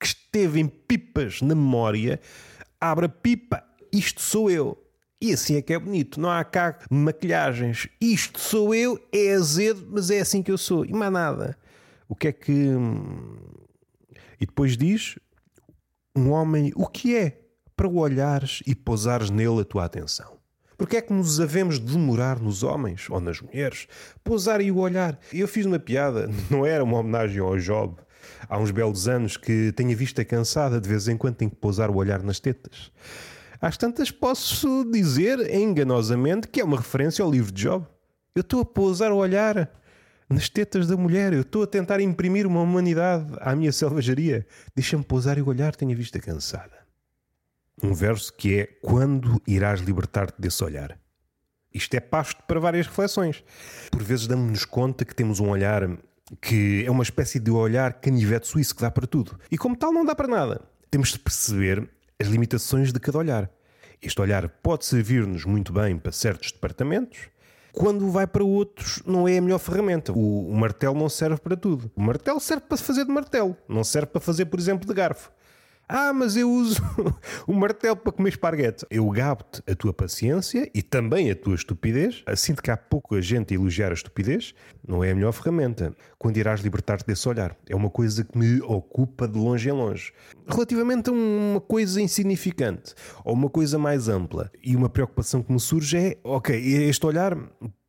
que 0.00 0.06
esteve 0.06 0.60
em 0.60 0.66
pipas 0.66 1.40
na 1.40 1.54
memória, 1.54 2.20
abre 2.80 3.06
a 3.06 3.08
pipa, 3.08 3.64
isto 3.92 4.20
sou 4.20 4.50
eu. 4.50 4.80
E 5.20 5.32
assim 5.32 5.56
é 5.56 5.62
que 5.62 5.72
é 5.72 5.78
bonito, 5.78 6.20
não 6.20 6.30
há 6.30 6.44
cá 6.44 6.78
maquilhagens. 6.90 7.88
Isto 8.00 8.38
sou 8.38 8.74
eu, 8.74 9.00
é 9.10 9.32
azedo, 9.32 9.86
mas 9.90 10.10
é 10.10 10.20
assim 10.20 10.42
que 10.42 10.50
eu 10.50 10.58
sou. 10.58 10.84
E 10.84 10.92
mais 10.92 11.12
nada. 11.12 11.56
O 12.08 12.14
que 12.14 12.28
é 12.28 12.32
que. 12.32 12.52
Hum, 12.52 13.36
e 14.38 14.44
depois 14.44 14.76
diz: 14.76 15.18
um 16.14 16.30
homem, 16.30 16.72
o 16.76 16.86
que 16.86 17.16
é? 17.16 17.43
Para 17.76 17.88
olhares 17.88 18.62
e 18.66 18.74
pousares 18.74 19.30
nele 19.30 19.60
a 19.60 19.64
tua 19.64 19.84
atenção. 19.84 20.38
Porque 20.76 20.96
é 20.96 21.00
que 21.00 21.12
nos 21.12 21.40
havemos 21.40 21.78
de 21.78 21.92
demorar 21.92 22.40
nos 22.40 22.62
homens 22.62 23.08
ou 23.08 23.20
nas 23.20 23.40
mulheres? 23.40 23.86
Pousar 24.22 24.60
e 24.60 24.70
o 24.70 24.78
olhar. 24.78 25.18
Eu 25.32 25.46
fiz 25.46 25.66
uma 25.66 25.78
piada, 25.78 26.30
não 26.50 26.66
era 26.66 26.82
uma 26.82 26.98
homenagem 26.98 27.40
ao 27.40 27.56
Job, 27.58 27.96
há 28.48 28.58
uns 28.58 28.70
belos 28.70 29.08
anos 29.08 29.36
que 29.36 29.72
tenho 29.72 29.92
a 29.92 29.96
vista 29.96 30.24
cansada, 30.24 30.80
de 30.80 30.88
vez 30.88 31.08
em 31.08 31.16
quando 31.16 31.36
tenho 31.36 31.50
que 31.50 31.56
pousar 31.56 31.90
o 31.90 31.96
olhar 31.96 32.22
nas 32.22 32.40
tetas. 32.40 32.90
Às 33.60 33.76
tantas 33.76 34.10
posso 34.10 34.84
dizer 34.90 35.52
enganosamente 35.54 36.48
que 36.48 36.60
é 36.60 36.64
uma 36.64 36.76
referência 36.76 37.24
ao 37.24 37.30
livro 37.30 37.52
de 37.52 37.62
Job. 37.62 37.86
Eu 38.34 38.42
estou 38.42 38.60
a 38.60 38.64
pousar 38.64 39.10
o 39.12 39.16
olhar 39.16 39.70
nas 40.28 40.48
tetas 40.48 40.86
da 40.86 40.96
mulher, 40.96 41.32
eu 41.32 41.42
estou 41.42 41.62
a 41.62 41.66
tentar 41.66 42.00
imprimir 42.00 42.46
uma 42.46 42.60
humanidade 42.60 43.32
à 43.40 43.54
minha 43.54 43.72
selvageria. 43.72 44.46
Deixa-me 44.74 45.04
pousar 45.04 45.38
e 45.38 45.42
olhar, 45.42 45.74
tenho 45.76 45.92
a 45.92 45.94
vista 45.94 46.18
cansada. 46.18 46.83
Um 47.82 47.92
verso 47.92 48.32
que 48.32 48.60
é 48.60 48.66
Quando 48.82 49.42
irás 49.46 49.80
libertar-te 49.80 50.40
desse 50.40 50.62
olhar? 50.62 50.98
Isto 51.72 51.94
é 51.94 52.00
pasto 52.00 52.42
para 52.44 52.60
várias 52.60 52.86
reflexões. 52.86 53.42
Por 53.90 54.02
vezes 54.02 54.26
damos-nos 54.26 54.64
conta 54.64 55.04
que 55.04 55.14
temos 55.14 55.40
um 55.40 55.48
olhar 55.48 55.98
que 56.40 56.84
é 56.86 56.90
uma 56.90 57.02
espécie 57.02 57.38
de 57.38 57.50
olhar 57.50 57.94
canivete 57.94 58.46
suíço 58.46 58.74
que 58.74 58.82
dá 58.82 58.90
para 58.90 59.06
tudo. 59.06 59.38
E 59.50 59.58
como 59.58 59.76
tal, 59.76 59.92
não 59.92 60.04
dá 60.04 60.14
para 60.14 60.28
nada. 60.28 60.62
Temos 60.90 61.10
de 61.10 61.18
perceber 61.18 61.88
as 62.18 62.28
limitações 62.28 62.92
de 62.92 63.00
cada 63.00 63.18
olhar. 63.18 63.50
Este 64.00 64.20
olhar 64.20 64.48
pode 64.48 64.84
servir-nos 64.84 65.44
muito 65.44 65.72
bem 65.72 65.98
para 65.98 66.12
certos 66.12 66.52
departamentos, 66.52 67.28
quando 67.74 68.08
vai 68.08 68.24
para 68.24 68.44
outros, 68.44 69.02
não 69.04 69.26
é 69.26 69.36
a 69.36 69.42
melhor 69.42 69.58
ferramenta. 69.58 70.12
O, 70.12 70.48
o, 70.48 70.54
martelo 70.54 70.96
não 70.96 71.08
serve 71.08 71.40
para 71.40 71.56
tudo. 71.56 71.90
O 71.96 72.00
martelo 72.00 72.38
serve 72.38 72.66
para 72.68 72.76
fazer 72.76 73.04
de 73.04 73.10
martelo, 73.10 73.56
não 73.68 73.82
serve 73.82 74.06
para 74.06 74.20
fazer, 74.20 74.44
por 74.44 74.60
exemplo, 74.60 74.86
de 74.86 74.94
garfo. 74.94 75.32
Ah, 75.96 76.12
mas 76.12 76.36
eu 76.36 76.50
uso 76.50 76.82
o 77.46 77.52
martelo 77.54 77.94
para 77.94 78.10
comer 78.10 78.30
esparguete. 78.30 78.84
Eu 78.90 79.08
gabo-te 79.10 79.62
a 79.64 79.76
tua 79.76 79.92
paciência 79.92 80.68
e 80.74 80.82
também 80.82 81.30
a 81.30 81.36
tua 81.36 81.54
estupidez. 81.54 82.20
Assim 82.26 82.52
que 82.52 82.68
há 82.68 82.76
pouco 82.76 83.14
a 83.14 83.20
gente 83.20 83.54
a 83.54 83.56
elogiar 83.56 83.92
a 83.92 83.94
estupidez, 83.94 84.56
não 84.84 85.04
é 85.04 85.12
a 85.12 85.14
melhor 85.14 85.30
ferramenta. 85.30 85.94
Quando 86.18 86.36
irás 86.36 86.62
libertar-te 86.62 87.06
desse 87.06 87.28
olhar. 87.28 87.56
É 87.68 87.76
uma 87.76 87.88
coisa 87.88 88.24
que 88.24 88.36
me 88.36 88.60
ocupa 88.62 89.28
de 89.28 89.38
longe 89.38 89.68
em 89.68 89.72
longe. 89.72 90.12
Relativamente 90.48 91.10
a 91.10 91.12
uma 91.12 91.60
coisa 91.60 92.02
insignificante 92.02 92.92
ou 93.24 93.32
uma 93.32 93.48
coisa 93.48 93.78
mais 93.78 94.08
ampla. 94.08 94.50
E 94.64 94.74
uma 94.74 94.88
preocupação 94.88 95.44
que 95.44 95.52
me 95.52 95.60
surge 95.60 95.96
é: 95.96 96.18
ok, 96.24 96.56
este 96.88 97.06
olhar, 97.06 97.38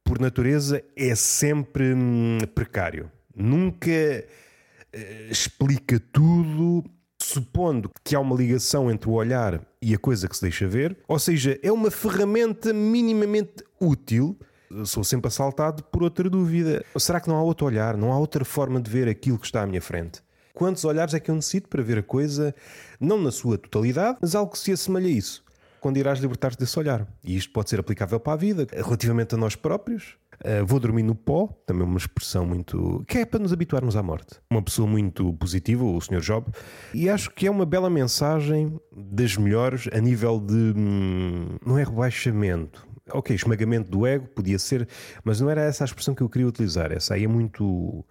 por 0.04 0.20
natureza, 0.20 0.80
é 0.96 1.16
sempre 1.16 1.96
hum, 1.96 2.38
precário. 2.54 3.12
Nunca 3.36 3.90
uh, 3.90 5.32
explica 5.32 6.00
tudo 6.14 6.84
supondo 7.26 7.92
que 8.04 8.16
há 8.16 8.20
uma 8.20 8.36
ligação 8.36 8.90
entre 8.90 9.10
o 9.10 9.14
olhar 9.14 9.62
e 9.82 9.94
a 9.94 9.98
coisa 9.98 10.28
que 10.28 10.36
se 10.36 10.42
deixa 10.42 10.68
ver, 10.68 10.98
ou 11.08 11.20
seja, 11.20 11.60
é 11.62 11.72
uma 11.72 11.92
ferramenta 11.92 12.74
minimamente 12.74 13.64
útil. 13.80 14.38
Sou 14.86 15.04
sempre 15.04 15.28
assaltado 15.28 15.84
por 15.84 16.04
outra 16.04 16.30
dúvida. 16.30 16.84
Será 16.98 17.20
que 17.20 17.28
não 17.28 17.36
há 17.36 17.42
outro 17.42 17.66
olhar? 17.66 17.96
Não 17.96 18.12
há 18.12 18.18
outra 18.18 18.44
forma 18.44 18.80
de 18.82 18.90
ver 18.90 19.08
aquilo 19.08 19.40
que 19.40 19.46
está 19.46 19.62
à 19.62 19.68
minha 19.68 19.82
frente? 19.82 20.22
Quantos 20.54 20.86
olhares 20.86 21.14
é 21.14 21.20
que 21.20 21.30
eu 21.30 21.36
necessito 21.36 21.68
para 21.68 21.84
ver 21.84 21.98
a 22.00 22.04
coisa, 22.04 22.56
não 23.00 23.22
na 23.22 23.32
sua 23.32 23.58
totalidade, 23.58 24.18
mas 24.22 24.36
algo 24.36 24.54
que 24.54 24.60
se 24.60 24.72
assemelha 24.72 25.08
a 25.08 25.12
isso? 25.12 25.44
Quando 25.82 25.98
irás 25.98 26.20
libertar-te 26.20 26.58
desse 26.58 26.80
olhar. 26.80 27.06
E 27.24 27.36
isto 27.36 27.52
pode 27.52 27.70
ser 27.70 27.80
aplicável 27.80 28.20
para 28.20 28.34
a 28.34 28.38
vida, 28.38 28.66
relativamente 28.72 29.36
a 29.36 29.38
nós 29.38 29.56
próprios, 29.56 30.16
Uh, 30.44 30.66
vou 30.66 30.80
dormir 30.80 31.04
no 31.04 31.16
pó, 31.16 31.48
também 31.66 31.84
uma 31.84 31.98
expressão 31.98 32.46
muito. 32.46 33.04
que 33.08 33.20
é 33.20 33.26
para 33.26 33.40
nos 33.40 33.54
habituarmos 33.54 33.96
à 33.96 34.04
morte. 34.04 34.40
Uma 34.50 34.62
pessoa 34.62 34.88
muito 34.88 35.34
positiva, 35.34 35.84
o 35.84 36.00
Sr. 36.00 36.20
Job, 36.20 36.52
e 36.94 37.10
acho 37.10 37.32
que 37.32 37.48
é 37.48 37.52
uma 37.52 37.66
bela 37.66 37.90
mensagem 37.90 38.80
das 38.96 39.38
melhores 39.38 39.88
a 39.94 40.00
nível 40.00 40.40
de. 40.40 40.74
Hum, 40.76 41.58
não 41.66 41.78
é 41.78 41.84
rebaixamento. 41.84 42.86
Ok, 43.12 43.36
esmagamento 43.36 43.90
do 43.92 44.06
ego 44.06 44.28
podia 44.28 44.58
ser, 44.58 44.88
mas 45.24 45.40
não 45.40 45.50
era 45.50 45.62
essa 45.62 45.84
a 45.84 45.86
expressão 45.86 46.16
que 46.16 46.24
eu 46.24 46.30
queria 46.30 46.48
utilizar. 46.48 46.92
Essa 46.92 47.14
aí 47.14 47.24
é 47.24 47.28
muito. 47.28 48.04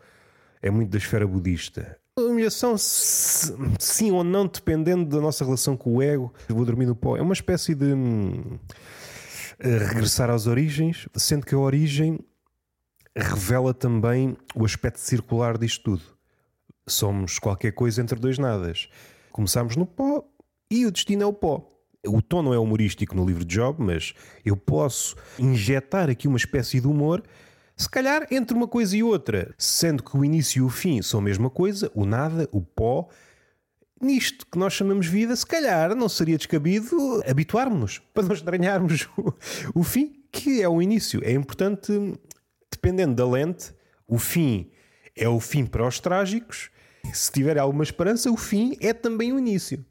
é 0.62 0.70
muito 0.70 0.90
da 0.90 0.98
esfera 0.98 1.26
budista. 1.26 1.98
Humilhação, 2.16 2.76
sim 2.78 4.12
ou 4.12 4.22
não, 4.22 4.46
dependendo 4.46 5.04
da 5.04 5.20
nossa 5.20 5.44
relação 5.44 5.76
com 5.76 5.96
o 5.96 6.02
ego, 6.02 6.32
vou 6.48 6.64
dormir 6.64 6.86
no 6.86 6.94
pó. 6.94 7.16
É 7.16 7.22
uma 7.22 7.32
espécie 7.32 7.74
de. 7.74 7.92
Hum, 7.92 8.58
regressar 9.60 10.30
às 10.30 10.46
origens, 10.46 11.08
sendo 11.14 11.46
que 11.46 11.54
a 11.54 11.58
origem 11.58 12.18
revela 13.16 13.72
também 13.72 14.36
o 14.54 14.64
aspecto 14.64 14.98
circular 14.98 15.56
disto 15.56 15.84
tudo. 15.84 16.02
Somos 16.86 17.38
qualquer 17.38 17.72
coisa 17.72 18.02
entre 18.02 18.18
dois 18.18 18.38
nadas. 18.38 18.88
Começamos 19.32 19.76
no 19.76 19.86
pó 19.86 20.24
e 20.70 20.84
o 20.86 20.90
destino 20.90 21.22
é 21.22 21.26
o 21.26 21.32
pó. 21.32 21.70
O 22.06 22.20
tom 22.20 22.42
não 22.42 22.52
é 22.52 22.58
humorístico 22.58 23.14
no 23.14 23.24
livro 23.24 23.44
de 23.44 23.54
Job, 23.54 23.82
mas 23.82 24.12
eu 24.44 24.56
posso 24.56 25.16
injetar 25.38 26.10
aqui 26.10 26.28
uma 26.28 26.36
espécie 26.36 26.80
de 26.80 26.86
humor, 26.86 27.22
se 27.76 27.88
calhar 27.88 28.26
entre 28.30 28.54
uma 28.54 28.68
coisa 28.68 28.96
e 28.96 29.02
outra, 29.02 29.54
sendo 29.56 30.02
que 30.02 30.16
o 30.16 30.24
início 30.24 30.58
e 30.58 30.62
o 30.62 30.68
fim 30.68 31.00
são 31.00 31.20
a 31.20 31.22
mesma 31.22 31.48
coisa, 31.48 31.90
o 31.94 32.04
nada, 32.04 32.48
o 32.52 32.60
pó, 32.60 33.08
nisto 34.00 34.46
que 34.50 34.58
nós 34.58 34.72
chamamos 34.72 35.06
vida, 35.06 35.34
se 35.34 35.46
calhar 35.46 35.94
não 35.94 36.08
seria 36.08 36.36
descabido 36.36 37.22
habituarmos-nos 37.28 37.98
para 38.12 38.24
não 38.24 38.34
estranharmos 38.34 39.08
o, 39.74 39.82
fim, 39.82 40.22
que 40.30 40.62
é 40.62 40.68
o 40.68 40.80
início. 40.82 41.20
É 41.24 41.32
importante, 41.32 41.92
dependendo 42.70 43.14
da 43.14 43.26
lente, 43.26 43.72
o 44.06 44.18
fim 44.18 44.70
é 45.16 45.28
o 45.28 45.40
fim 45.40 45.64
para 45.64 45.86
os 45.86 46.00
trágicos. 46.00 46.70
Se 47.12 47.30
tiver 47.30 47.58
alguma 47.58 47.84
esperança, 47.84 48.30
o 48.30 48.36
fim 48.36 48.76
é 48.80 48.92
também 48.92 49.32
o 49.32 49.38
início. 49.38 49.84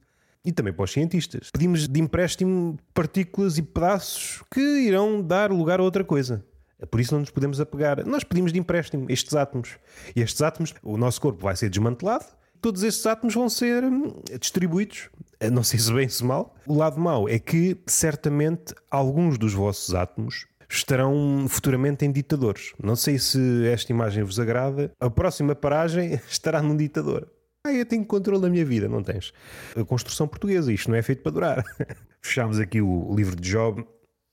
E 0.45 0.51
também 0.51 0.73
para 0.73 0.83
os 0.83 0.91
cientistas. 0.91 1.49
Pedimos 1.51 1.87
de 1.87 2.01
empréstimo 2.01 2.77
partículas 2.93 3.57
e 3.57 3.61
pedaços 3.61 4.43
que 4.51 4.59
irão 4.59 5.21
dar 5.21 5.51
lugar 5.51 5.79
a 5.79 5.83
outra 5.83 6.03
coisa. 6.03 6.45
Por 6.91 6.99
isso 6.99 7.13
não 7.13 7.21
nos 7.21 7.29
podemos 7.29 7.61
apegar. 7.61 8.05
Nós 8.05 8.25
pedimos 8.25 8.51
de 8.51 8.59
empréstimo 8.59 9.05
estes 9.09 9.33
átomos. 9.35 9.77
E 10.13 10.21
estes 10.21 10.41
átomos, 10.41 10.73
o 10.83 10.97
nosso 10.97 11.21
corpo 11.21 11.41
vai 11.41 11.55
ser 11.55 11.69
desmantelado, 11.69 12.25
todos 12.63 12.81
estes 12.81 13.05
átomos 13.05 13.35
vão 13.35 13.49
ser 13.49 13.83
hum, 13.83 14.23
distribuídos. 14.39 15.09
Não 15.51 15.63
sei 15.63 15.77
se 15.77 15.91
bem 15.91 16.07
se 16.07 16.23
mal. 16.23 16.55
O 16.65 16.73
lado 16.73 16.97
mau 16.97 17.27
é 17.27 17.37
que, 17.37 17.77
certamente, 17.85 18.73
alguns 18.89 19.37
dos 19.37 19.53
vossos 19.53 19.93
átomos 19.93 20.47
estarão 20.69 21.45
futuramente 21.49 22.05
em 22.05 22.11
ditadores. 22.11 22.73
Não 22.81 22.95
sei 22.95 23.19
se 23.19 23.67
esta 23.67 23.91
imagem 23.91 24.23
vos 24.23 24.39
agrada. 24.39 24.93
A 24.97 25.09
próxima 25.09 25.53
paragem 25.53 26.13
estará 26.25 26.61
num 26.61 26.77
ditador. 26.77 27.29
Ah, 27.67 27.73
eu 27.73 27.85
tenho 27.85 28.05
controle 28.05 28.41
da 28.41 28.49
minha 28.49 28.65
vida, 28.65 28.87
não 28.87 29.03
tens. 29.03 29.33
A 29.75 29.83
construção 29.83 30.25
portuguesa, 30.25 30.71
isto 30.71 30.89
não 30.89 30.95
é 30.95 31.01
feito 31.01 31.21
para 31.21 31.31
durar. 31.33 31.63
Fechamos 32.21 32.59
aqui 32.59 32.81
o 32.81 33.13
livro 33.13 33.35
de 33.35 33.49
Job. 33.49 33.85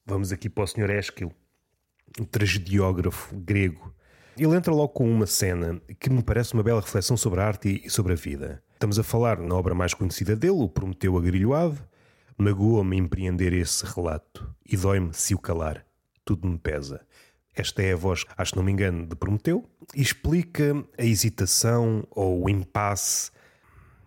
Vamos 0.06 0.30
aqui 0.30 0.48
para 0.48 0.64
o 0.64 0.66
Sr. 0.66 0.90
Esquilo, 0.90 1.32
um 2.20 2.24
tragediógrafo 2.24 3.34
grego. 3.36 3.92
Ele 4.36 4.56
entra 4.56 4.72
logo 4.72 4.90
com 4.90 5.10
uma 5.10 5.26
cena 5.26 5.80
que 5.98 6.10
me 6.10 6.22
parece 6.22 6.54
uma 6.54 6.62
bela 6.62 6.80
reflexão 6.80 7.16
sobre 7.16 7.40
a 7.40 7.46
arte 7.46 7.82
e 7.84 7.90
sobre 7.90 8.12
a 8.12 8.16
vida. 8.16 8.62
Estamos 8.72 8.98
a 8.98 9.02
falar 9.02 9.38
na 9.38 9.54
obra 9.54 9.74
mais 9.74 9.92
conhecida 9.92 10.34
dele, 10.34 10.54
o 10.54 10.68
Prometeu 10.68 11.16
Agrilhoado. 11.16 11.78
Magoa-me 12.38 12.96
empreender 12.96 13.52
esse 13.52 13.84
relato 13.84 14.48
e 14.64 14.76
dói-me 14.76 15.12
se 15.12 15.34
o 15.34 15.38
calar 15.38 15.84
tudo 16.24 16.48
me 16.48 16.58
pesa. 16.58 17.00
Esta 17.54 17.82
é 17.82 17.92
a 17.92 17.96
voz, 17.96 18.24
acho 18.36 18.52
que 18.52 18.56
não 18.56 18.64
me 18.64 18.70
engano, 18.70 19.06
de 19.06 19.16
Prometeu, 19.16 19.68
e 19.94 20.00
explica 20.00 20.84
a 20.96 21.04
hesitação 21.04 22.06
ou 22.10 22.44
o 22.44 22.48
impasse, 22.48 23.30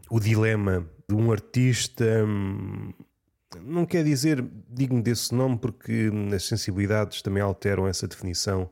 o 0.10 0.20
dilema 0.20 0.88
de 1.08 1.16
um 1.16 1.32
artista. 1.32 2.26
Hum, 2.26 2.94
não 3.62 3.86
quer 3.86 4.04
dizer 4.04 4.44
digno 4.70 5.02
desse 5.04 5.36
nome, 5.36 5.58
porque 5.58 6.10
as 6.34 6.46
sensibilidades 6.46 7.22
também 7.22 7.44
alteram 7.44 7.88
essa 7.88 8.08
definição. 8.08 8.70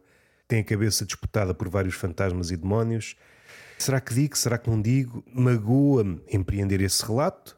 Tem 0.51 0.59
a 0.59 0.63
cabeça 0.65 1.05
disputada 1.05 1.53
por 1.53 1.69
vários 1.69 1.95
fantasmas 1.95 2.51
e 2.51 2.57
demónios. 2.57 3.15
Será 3.79 4.01
que 4.01 4.13
digo? 4.13 4.37
Será 4.37 4.57
que 4.57 4.69
não 4.69 4.81
digo? 4.81 5.23
Magoa-me 5.33 6.21
empreender 6.29 6.81
esse 6.81 7.05
relato? 7.05 7.57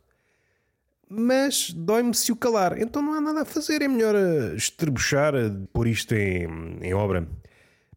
mas 1.10 1.72
dói-me 1.72 2.14
se 2.14 2.32
o 2.32 2.36
calar. 2.36 2.80
Então 2.80 3.02
não 3.02 3.14
há 3.14 3.22
nada 3.22 3.42
a 3.42 3.46
fazer, 3.46 3.82
é 3.82 3.88
melhor 3.88 4.16
eh, 4.16 4.56
estrebuchar, 4.56 5.34
eh, 5.36 5.52
pôr 5.72 5.88
isto 5.88 6.14
em, 6.14 6.48
em 6.82 6.94
obra. 6.94 7.28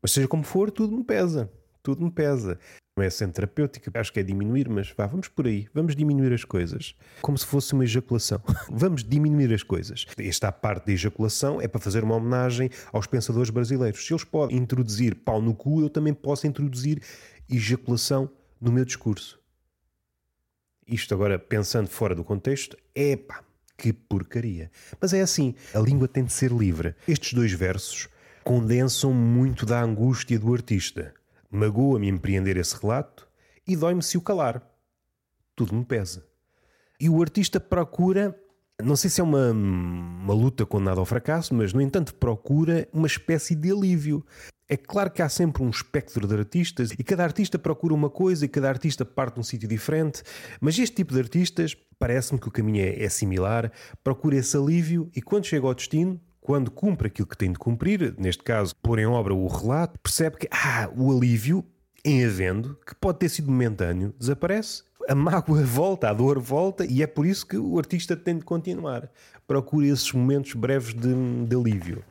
Mas 0.01 0.13
seja 0.13 0.29
como 0.29 0.43
for, 0.43 0.71
tudo 0.71 0.97
me 0.97 1.05
pesa. 1.05 1.51
Tudo 1.87 2.05
me 2.05 2.11
pesa. 2.11 2.59
Não 2.99 3.05
é 3.05 3.09
sendo 3.09 3.35
terapêutica, 3.35 3.93
acho 3.95 4.13
que 4.13 4.19
é 4.19 4.23
diminuir, 4.25 4.69
mas 4.69 4.91
vá, 4.91 5.07
vamos 5.07 5.29
por 5.29 5.47
aí. 5.47 5.69
Vamos 5.73 5.95
diminuir 5.95 6.33
as 6.33 6.43
coisas. 6.43 6.97
Como 7.23 7.39
se 7.39 7.47
fosse 7.47 7.75
uma 7.75 7.85
ejaculação. 7.85 8.43
vamos 8.69 9.05
diminuir 9.05 9.55
as 9.55 9.63
coisas. 9.63 10.05
Esta 10.19 10.51
parte 10.51 10.87
da 10.87 10.93
ejaculação 10.95 11.61
é 11.61 11.69
para 11.69 11.81
fazer 11.81 12.03
uma 12.03 12.17
homenagem 12.17 12.71
aos 12.93 13.07
pensadores 13.07 13.51
brasileiros. 13.51 14.05
Se 14.05 14.13
eles 14.13 14.25
podem 14.25 14.59
introduzir 14.59 15.15
pau 15.15 15.41
no 15.41 15.55
cu, 15.55 15.81
eu 15.81 15.89
também 15.89 16.13
posso 16.13 16.49
introduzir 16.49 17.01
ejaculação 17.49 18.29
no 18.61 18.73
meu 18.73 18.85
discurso. 18.85 19.39
Isto 20.89 21.15
agora, 21.15 21.39
pensando 21.39 21.87
fora 21.87 22.17
do 22.17 22.25
contexto, 22.25 22.77
é 22.97 23.15
pá, 23.15 23.45
que 23.79 23.93
porcaria. 23.93 24.73
Mas 25.01 25.13
é 25.13 25.21
assim, 25.21 25.55
a 25.73 25.79
língua 25.79 26.09
tem 26.09 26.25
de 26.25 26.33
ser 26.33 26.51
livre. 26.51 26.97
Estes 27.07 27.33
dois 27.33 27.53
versos 27.53 28.09
condensam 28.43 29.13
muito 29.13 29.65
da 29.65 29.81
angústia 29.81 30.37
do 30.37 30.53
artista. 30.53 31.15
Magoa-me 31.57 32.09
empreender 32.09 32.59
esse 32.59 32.77
relato 32.79 33.27
e 33.67 33.75
dói-me 33.75 34.03
se 34.03 34.19
o 34.19 34.21
calar. 34.21 34.63
Tudo 35.55 35.75
me 35.75 35.87
pesa. 35.87 36.23
E 37.01 37.09
o 37.09 37.23
artista 37.23 37.59
procura, 37.59 38.39
não 38.83 38.95
sei 38.95 39.09
se 39.09 39.23
é 39.23 39.25
uma, 39.25 39.53
uma 39.53 40.35
luta 40.35 40.67
condenada 40.67 41.01
ao 41.01 41.07
fracasso, 41.07 41.55
mas 41.55 41.73
no 41.73 41.81
entanto 41.81 42.15
procura 42.15 42.87
uma 42.93 43.07
espécie 43.07 43.55
de 43.55 43.73
alívio. 43.73 44.23
É 44.69 44.77
claro 44.77 45.11
que 45.11 45.23
há 45.23 45.31
sempre 45.31 45.63
um 45.63 45.71
espectro 45.71 46.27
de 46.27 46.35
artistas 46.35 46.91
e 46.91 47.03
cada 47.03 47.25
artista 47.25 47.59
procura 47.59 47.95
uma 47.95 48.11
coisa 48.11 48.45
e 48.45 48.49
cada 48.49 48.69
artista 48.69 49.05
parte 49.05 49.35
de 49.35 49.41
um 49.41 49.45
sítio 49.45 49.67
diferente, 49.67 50.23
mas 50.61 50.79
este 50.79 50.97
tipo 50.97 51.15
de 51.15 51.21
artistas, 51.21 51.75
parece-me 51.99 52.39
que 52.39 52.49
o 52.49 52.53
caminho 52.53 52.85
é, 52.85 53.03
é 53.03 53.09
similar, 53.09 53.73
procura 54.05 54.37
esse 54.37 54.55
alívio 54.59 55.11
e 55.17 55.23
quando 55.23 55.47
chega 55.47 55.67
ao 55.67 55.75
destino, 55.75 56.21
quando 56.47 56.71
cumpre 56.71 57.09
aquilo 57.09 57.27
que 57.27 57.37
tem 57.37 57.51
de 57.51 57.59
cumprir, 57.59 58.15
neste 58.17 58.45
caso, 58.45 58.73
pôr 58.77 59.01
em 59.01 59.07
obra 59.07 59.35
o 59.35 59.49
relato, 59.49 59.99
percebe 59.99 60.37
que 60.37 60.49
ah, 60.53 60.89
o 60.97 61.11
alívio, 61.11 61.65
em 62.05 62.25
havendo, 62.25 62.79
que 62.87 62.95
pode 62.95 63.19
ter 63.19 63.29
sido 63.29 63.51
momentâneo, 63.51 64.15
desaparece. 64.17 64.85
A 65.09 65.15
mágoa 65.17 65.61
volta, 65.67 66.09
a 66.09 66.13
dor 66.13 66.39
volta, 66.39 66.87
e 66.87 67.03
é 67.03 67.07
por 67.09 67.27
isso 67.27 67.45
que 67.45 67.57
o 67.57 67.77
artista 67.77 68.17
tem 68.17 68.39
de 68.39 68.45
continuar. 68.45 69.11
Procura 69.45 69.89
esses 69.89 70.13
momentos 70.13 70.53
breves 70.53 70.95
de, 70.95 71.47
de 71.47 71.57
alívio. 71.57 72.05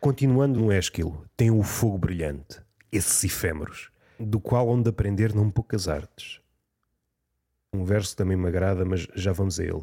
Continuando 0.00 0.58
no 0.58 0.72
Esquilo, 0.72 1.22
tem 1.36 1.50
o 1.50 1.62
fogo 1.62 1.98
brilhante, 1.98 2.58
esses 2.90 3.22
efêmeros, 3.22 3.90
do 4.18 4.40
qual 4.40 4.66
onde 4.66 4.88
aprender 4.88 5.34
não 5.34 5.50
poucas 5.50 5.88
artes. 5.88 6.40
Um 7.74 7.84
verso 7.84 8.14
também 8.14 8.36
me 8.36 8.46
agrada, 8.46 8.84
mas 8.84 9.08
já 9.14 9.32
vamos 9.32 9.58
a 9.58 9.64
ele. 9.64 9.82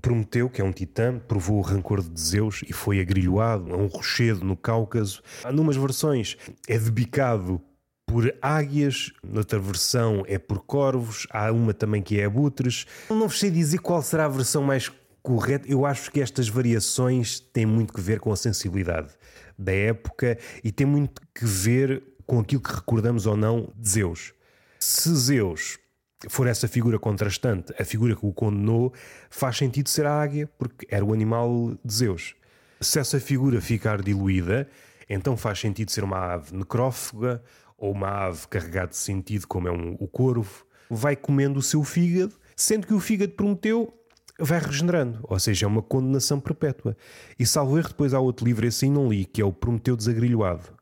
Prometeu, 0.00 0.48
que 0.48 0.60
é 0.60 0.64
um 0.64 0.70
titã, 0.70 1.18
provou 1.18 1.58
o 1.58 1.62
rancor 1.62 2.00
de 2.00 2.20
Zeus 2.20 2.62
e 2.62 2.72
foi 2.72 3.00
agrilhoado 3.00 3.74
a 3.74 3.76
um 3.76 3.86
rochedo 3.86 4.44
no 4.44 4.56
Cáucaso. 4.56 5.20
Há 5.42 5.50
numas 5.50 5.74
versões 5.76 6.36
é 6.68 6.78
debicado 6.78 7.60
por 8.06 8.32
águias, 8.40 9.12
noutra 9.20 9.58
versão 9.58 10.22
é 10.28 10.38
por 10.38 10.60
corvos, 10.60 11.26
há 11.28 11.50
uma 11.50 11.74
também 11.74 12.00
que 12.00 12.20
é 12.20 12.24
abutres. 12.26 12.86
Não 13.10 13.28
sei 13.28 13.50
dizer 13.50 13.78
qual 13.78 14.00
será 14.00 14.26
a 14.26 14.28
versão 14.28 14.62
mais 14.62 14.88
correta. 15.20 15.66
Eu 15.68 15.84
acho 15.84 16.12
que 16.12 16.20
estas 16.20 16.48
variações 16.48 17.40
têm 17.40 17.66
muito 17.66 17.92
que 17.92 18.00
ver 18.00 18.20
com 18.20 18.30
a 18.30 18.36
sensibilidade 18.36 19.12
da 19.58 19.72
época 19.72 20.38
e 20.62 20.70
tem 20.70 20.86
muito 20.86 21.20
que 21.34 21.44
ver 21.44 22.00
com 22.24 22.38
aquilo 22.38 22.62
que 22.62 22.72
recordamos 22.72 23.26
ou 23.26 23.36
não 23.36 23.72
de 23.76 23.88
Zeus. 23.88 24.32
Se 24.78 25.12
Zeus 25.16 25.80
for 26.28 26.46
essa 26.46 26.68
figura 26.68 26.98
contrastante, 26.98 27.72
a 27.78 27.84
figura 27.84 28.14
que 28.14 28.24
o 28.24 28.32
condenou, 28.32 28.92
faz 29.30 29.56
sentido 29.56 29.88
ser 29.88 30.06
a 30.06 30.20
águia, 30.20 30.48
porque 30.58 30.86
era 30.90 31.04
o 31.04 31.12
animal 31.12 31.76
de 31.84 31.94
Zeus. 31.94 32.34
Se 32.80 32.98
essa 32.98 33.20
figura 33.20 33.60
ficar 33.60 34.02
diluída, 34.02 34.68
então 35.08 35.36
faz 35.36 35.60
sentido 35.60 35.90
ser 35.90 36.04
uma 36.04 36.34
ave 36.34 36.56
necrófaga 36.56 37.42
ou 37.76 37.92
uma 37.92 38.08
ave 38.26 38.46
carregada 38.48 38.88
de 38.88 38.96
sentido, 38.96 39.46
como 39.46 39.68
é 39.68 39.72
um, 39.72 39.96
o 39.98 40.06
corvo. 40.06 40.66
Vai 40.90 41.16
comendo 41.16 41.58
o 41.58 41.62
seu 41.62 41.82
fígado, 41.82 42.34
sendo 42.56 42.86
que 42.86 42.94
o 42.94 43.00
fígado 43.00 43.32
prometeu 43.32 43.92
vai 44.38 44.58
regenerando, 44.58 45.20
ou 45.22 45.38
seja, 45.38 45.64
é 45.64 45.68
uma 45.68 45.82
condenação 45.82 46.40
perpétua. 46.40 46.96
E 47.38 47.46
salvo 47.46 47.78
erro, 47.78 47.88
depois 47.88 48.12
há 48.12 48.18
outro 48.18 48.44
livro, 48.44 48.66
assim 48.66 48.90
não 48.90 49.08
li, 49.08 49.24
que 49.24 49.40
é 49.40 49.44
o 49.44 49.52
Prometeu 49.52 49.96
Desagrilhoado. 49.96 50.74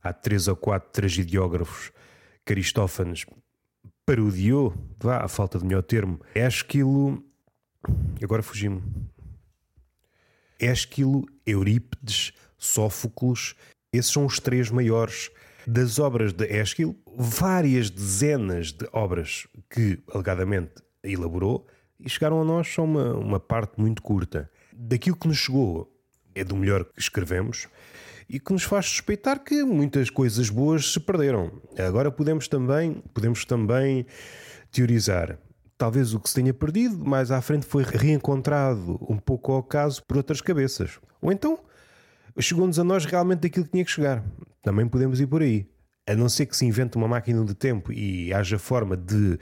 Há 0.00 0.12
três 0.12 0.46
ou 0.46 0.54
quatro 0.54 0.90
tragediógrafos 0.92 1.90
Aristófanes 2.50 3.24
parodiou, 4.10 4.74
vá, 4.98 5.18
a 5.18 5.28
falta 5.28 5.56
de 5.56 5.64
melhor 5.64 5.84
termo, 5.84 6.18
Ésquilo, 6.34 7.24
agora 8.20 8.42
fugi-me, 8.42 8.82
Ésquilo, 10.58 11.24
Eurípides, 11.46 12.32
Sófocles, 12.58 13.54
esses 13.92 14.10
são 14.10 14.26
os 14.26 14.40
três 14.40 14.68
maiores. 14.68 15.30
Das 15.64 16.00
obras 16.00 16.32
de 16.32 16.44
Ésquilo, 16.44 16.96
várias 17.16 17.88
dezenas 17.88 18.72
de 18.72 18.88
obras 18.92 19.46
que 19.70 20.02
alegadamente 20.12 20.82
elaborou, 21.04 21.68
e 22.00 22.10
chegaram 22.10 22.42
a 22.42 22.44
nós 22.44 22.66
só 22.66 22.82
uma, 22.82 23.14
uma 23.14 23.38
parte 23.38 23.80
muito 23.80 24.02
curta. 24.02 24.50
Daquilo 24.72 25.16
que 25.16 25.28
nos 25.28 25.36
chegou 25.36 25.88
é 26.34 26.42
do 26.42 26.56
melhor 26.56 26.84
que 26.84 26.98
escrevemos 26.98 27.68
e 28.30 28.38
que 28.38 28.52
nos 28.52 28.62
faz 28.62 28.86
suspeitar 28.86 29.42
que 29.42 29.64
muitas 29.64 30.08
coisas 30.08 30.48
boas 30.48 30.92
se 30.92 31.00
perderam. 31.00 31.60
Agora 31.76 32.12
podemos 32.12 32.46
também, 32.46 33.02
podemos 33.12 33.44
também 33.44 34.06
teorizar. 34.70 35.36
Talvez 35.76 36.14
o 36.14 36.20
que 36.20 36.28
se 36.28 36.36
tenha 36.36 36.54
perdido 36.54 37.04
mais 37.04 37.32
à 37.32 37.40
frente 37.42 37.66
foi 37.66 37.82
reencontrado 37.82 38.98
um 39.08 39.16
pouco 39.16 39.50
ao 39.52 39.62
caso 39.62 40.02
por 40.04 40.16
outras 40.16 40.40
cabeças. 40.40 41.00
Ou 41.20 41.32
então 41.32 41.58
chegou-nos 42.38 42.78
a 42.78 42.84
nós 42.84 43.04
realmente 43.04 43.48
aquilo 43.48 43.64
que 43.64 43.72
tinha 43.72 43.84
que 43.84 43.90
chegar. 43.90 44.24
Também 44.62 44.86
podemos 44.86 45.20
ir 45.20 45.26
por 45.26 45.42
aí 45.42 45.66
a 46.06 46.14
não 46.14 46.28
ser 46.28 46.46
que 46.46 46.56
se 46.56 46.66
invente 46.66 46.96
uma 46.96 47.06
máquina 47.06 47.44
de 47.44 47.54
tempo 47.54 47.92
e 47.92 48.32
haja 48.32 48.58
forma 48.58 48.96
de, 48.96 49.38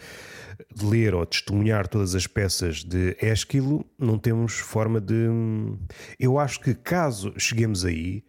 de 0.75 0.85
ler 0.85 1.15
ou 1.15 1.25
testemunhar 1.25 1.89
todas 1.89 2.15
as 2.15 2.27
peças 2.27 2.85
de 2.85 3.17
Esquilo, 3.21 3.85
não 3.99 4.19
temos 4.19 4.55
forma 4.59 5.01
de. 5.01 5.15
Eu 6.19 6.39
acho 6.39 6.61
que 6.61 6.75
caso 6.75 7.33
cheguemos 7.39 7.85
aí, 7.85 8.23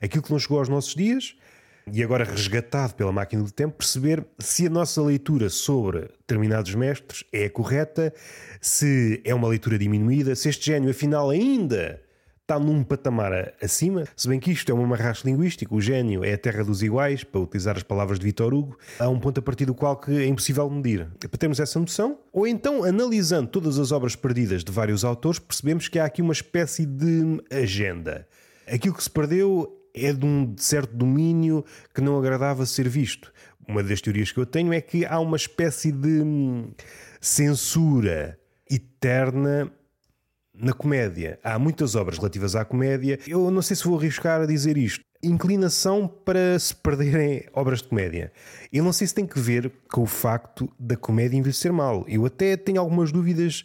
aquilo 0.00 0.22
que 0.22 0.30
não 0.30 0.38
chegou 0.38 0.58
aos 0.58 0.68
nossos 0.68 0.94
dias 0.94 1.36
e 1.92 2.02
agora 2.02 2.24
resgatado 2.24 2.94
pela 2.94 3.12
máquina 3.12 3.44
do 3.44 3.50
tempo, 3.50 3.76
perceber 3.76 4.26
se 4.38 4.66
a 4.66 4.70
nossa 4.70 5.00
leitura 5.00 5.48
sobre 5.48 6.00
determinados 6.18 6.74
mestres 6.74 7.24
é 7.32 7.48
correta, 7.48 8.12
se 8.60 9.20
é 9.24 9.32
uma 9.32 9.46
leitura 9.46 9.78
diminuída, 9.78 10.34
se 10.34 10.48
este 10.48 10.66
gênio 10.66 10.90
afinal 10.90 11.30
ainda 11.30 12.02
está 12.42 12.60
num 12.60 12.84
patamar 12.84 13.54
acima, 13.60 14.04
se 14.16 14.28
bem 14.28 14.38
que 14.38 14.52
isto 14.52 14.70
é 14.70 14.74
um 14.74 14.84
amarracho 14.84 15.26
linguístico, 15.26 15.76
o 15.76 15.80
gênio 15.80 16.24
é 16.24 16.32
a 16.32 16.38
terra 16.38 16.64
dos 16.64 16.80
iguais, 16.80 17.24
para 17.24 17.40
utilizar 17.40 17.76
as 17.76 17.82
palavras 17.82 18.20
de 18.20 18.24
Vitor 18.24 18.54
Hugo, 18.54 18.78
há 19.00 19.08
um 19.08 19.18
ponto 19.18 19.38
a 19.38 19.42
partir 19.42 19.64
do 19.64 19.74
qual 19.74 19.96
que 19.96 20.12
é 20.12 20.26
impossível 20.26 20.68
medir. 20.70 21.08
Para 21.18 21.38
termos 21.38 21.58
essa 21.58 21.78
noção, 21.78 22.18
ou 22.32 22.46
então, 22.46 22.84
analisando 22.84 23.48
todas 23.48 23.78
as 23.80 23.90
obras 23.90 24.14
perdidas 24.14 24.62
de 24.62 24.70
vários 24.70 25.04
autores, 25.04 25.40
percebemos 25.40 25.88
que 25.88 25.98
há 25.98 26.04
aqui 26.04 26.22
uma 26.22 26.32
espécie 26.32 26.86
de 26.86 27.40
agenda. 27.50 28.26
Aquilo 28.68 28.94
que 28.94 29.02
se 29.02 29.10
perdeu 29.10 29.72
é 29.96 30.12
de 30.12 30.24
um 30.24 30.54
certo 30.58 30.94
domínio 30.94 31.64
que 31.94 32.00
não 32.00 32.18
agradava 32.18 32.66
ser 32.66 32.88
visto. 32.88 33.32
Uma 33.66 33.82
das 33.82 34.00
teorias 34.00 34.30
que 34.30 34.38
eu 34.38 34.46
tenho 34.46 34.72
é 34.72 34.80
que 34.80 35.04
há 35.04 35.18
uma 35.18 35.36
espécie 35.36 35.90
de 35.90 36.20
hum, 36.22 36.70
censura 37.20 38.38
eterna 38.70 39.72
na 40.54 40.72
comédia. 40.72 41.38
Há 41.42 41.58
muitas 41.58 41.94
obras 41.94 42.18
relativas 42.18 42.54
à 42.54 42.64
comédia. 42.64 43.18
Eu 43.26 43.50
não 43.50 43.62
sei 43.62 43.76
se 43.76 43.84
vou 43.84 43.98
arriscar 43.98 44.42
a 44.42 44.46
dizer 44.46 44.76
isto. 44.76 45.04
Inclinação 45.22 46.06
para 46.06 46.58
se 46.58 46.74
perderem 46.74 47.44
obras 47.52 47.82
de 47.82 47.88
comédia. 47.88 48.32
Eu 48.72 48.84
não 48.84 48.92
sei 48.92 49.06
se 49.06 49.14
tem 49.14 49.26
que 49.26 49.40
ver 49.40 49.72
com 49.90 50.02
o 50.02 50.06
facto 50.06 50.70
da 50.78 50.96
comédia 50.96 51.36
envelhecer 51.36 51.72
mal. 51.72 52.04
Eu 52.06 52.24
até 52.24 52.56
tenho 52.56 52.80
algumas 52.80 53.10
dúvidas 53.10 53.64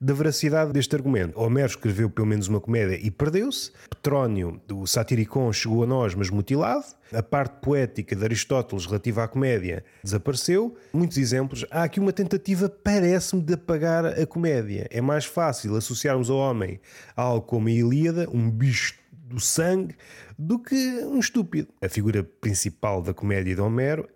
da 0.00 0.14
veracidade 0.14 0.72
deste 0.72 0.94
argumento. 0.94 1.38
Homero 1.38 1.68
escreveu 1.68 2.10
pelo 2.10 2.26
menos 2.26 2.48
uma 2.48 2.60
comédia 2.60 2.98
e 3.00 3.10
perdeu-se. 3.10 3.72
Petrónio, 3.90 4.60
do 4.66 4.86
Satiricon, 4.86 5.52
chegou 5.52 5.82
a 5.84 5.86
nós, 5.86 6.14
mas 6.14 6.30
mutilado. 6.30 6.84
A 7.12 7.22
parte 7.22 7.60
poética 7.60 8.16
de 8.16 8.24
Aristóteles 8.24 8.86
relativa 8.86 9.24
à 9.24 9.28
comédia 9.28 9.84
desapareceu. 10.02 10.76
Muitos 10.92 11.16
exemplos. 11.18 11.64
Há 11.70 11.84
aqui 11.84 12.00
uma 12.00 12.12
tentativa, 12.12 12.68
parece-me, 12.68 13.42
de 13.42 13.54
apagar 13.54 14.06
a 14.06 14.26
comédia. 14.26 14.88
É 14.90 15.00
mais 15.00 15.24
fácil 15.24 15.76
associarmos 15.76 16.30
ao 16.30 16.38
homem 16.38 16.80
algo 17.16 17.46
como 17.46 17.68
a 17.68 17.70
Ilíada, 17.70 18.28
um 18.32 18.50
bicho 18.50 18.94
do 19.12 19.40
sangue, 19.40 19.94
do 20.38 20.58
que 20.58 20.76
um 21.04 21.18
estúpido. 21.18 21.68
A 21.80 21.88
figura 21.88 22.22
principal 22.22 23.02
da 23.02 23.14
comédia 23.14 23.54
de 23.54 23.60
Homero, 23.60 24.08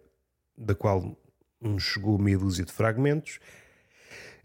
da 0.57 0.75
qual 0.75 1.17
nos 1.61 1.83
chegou 1.83 2.19
meia 2.19 2.39
dúzia 2.39 2.65
de 2.65 2.73
fragmentos, 2.73 3.41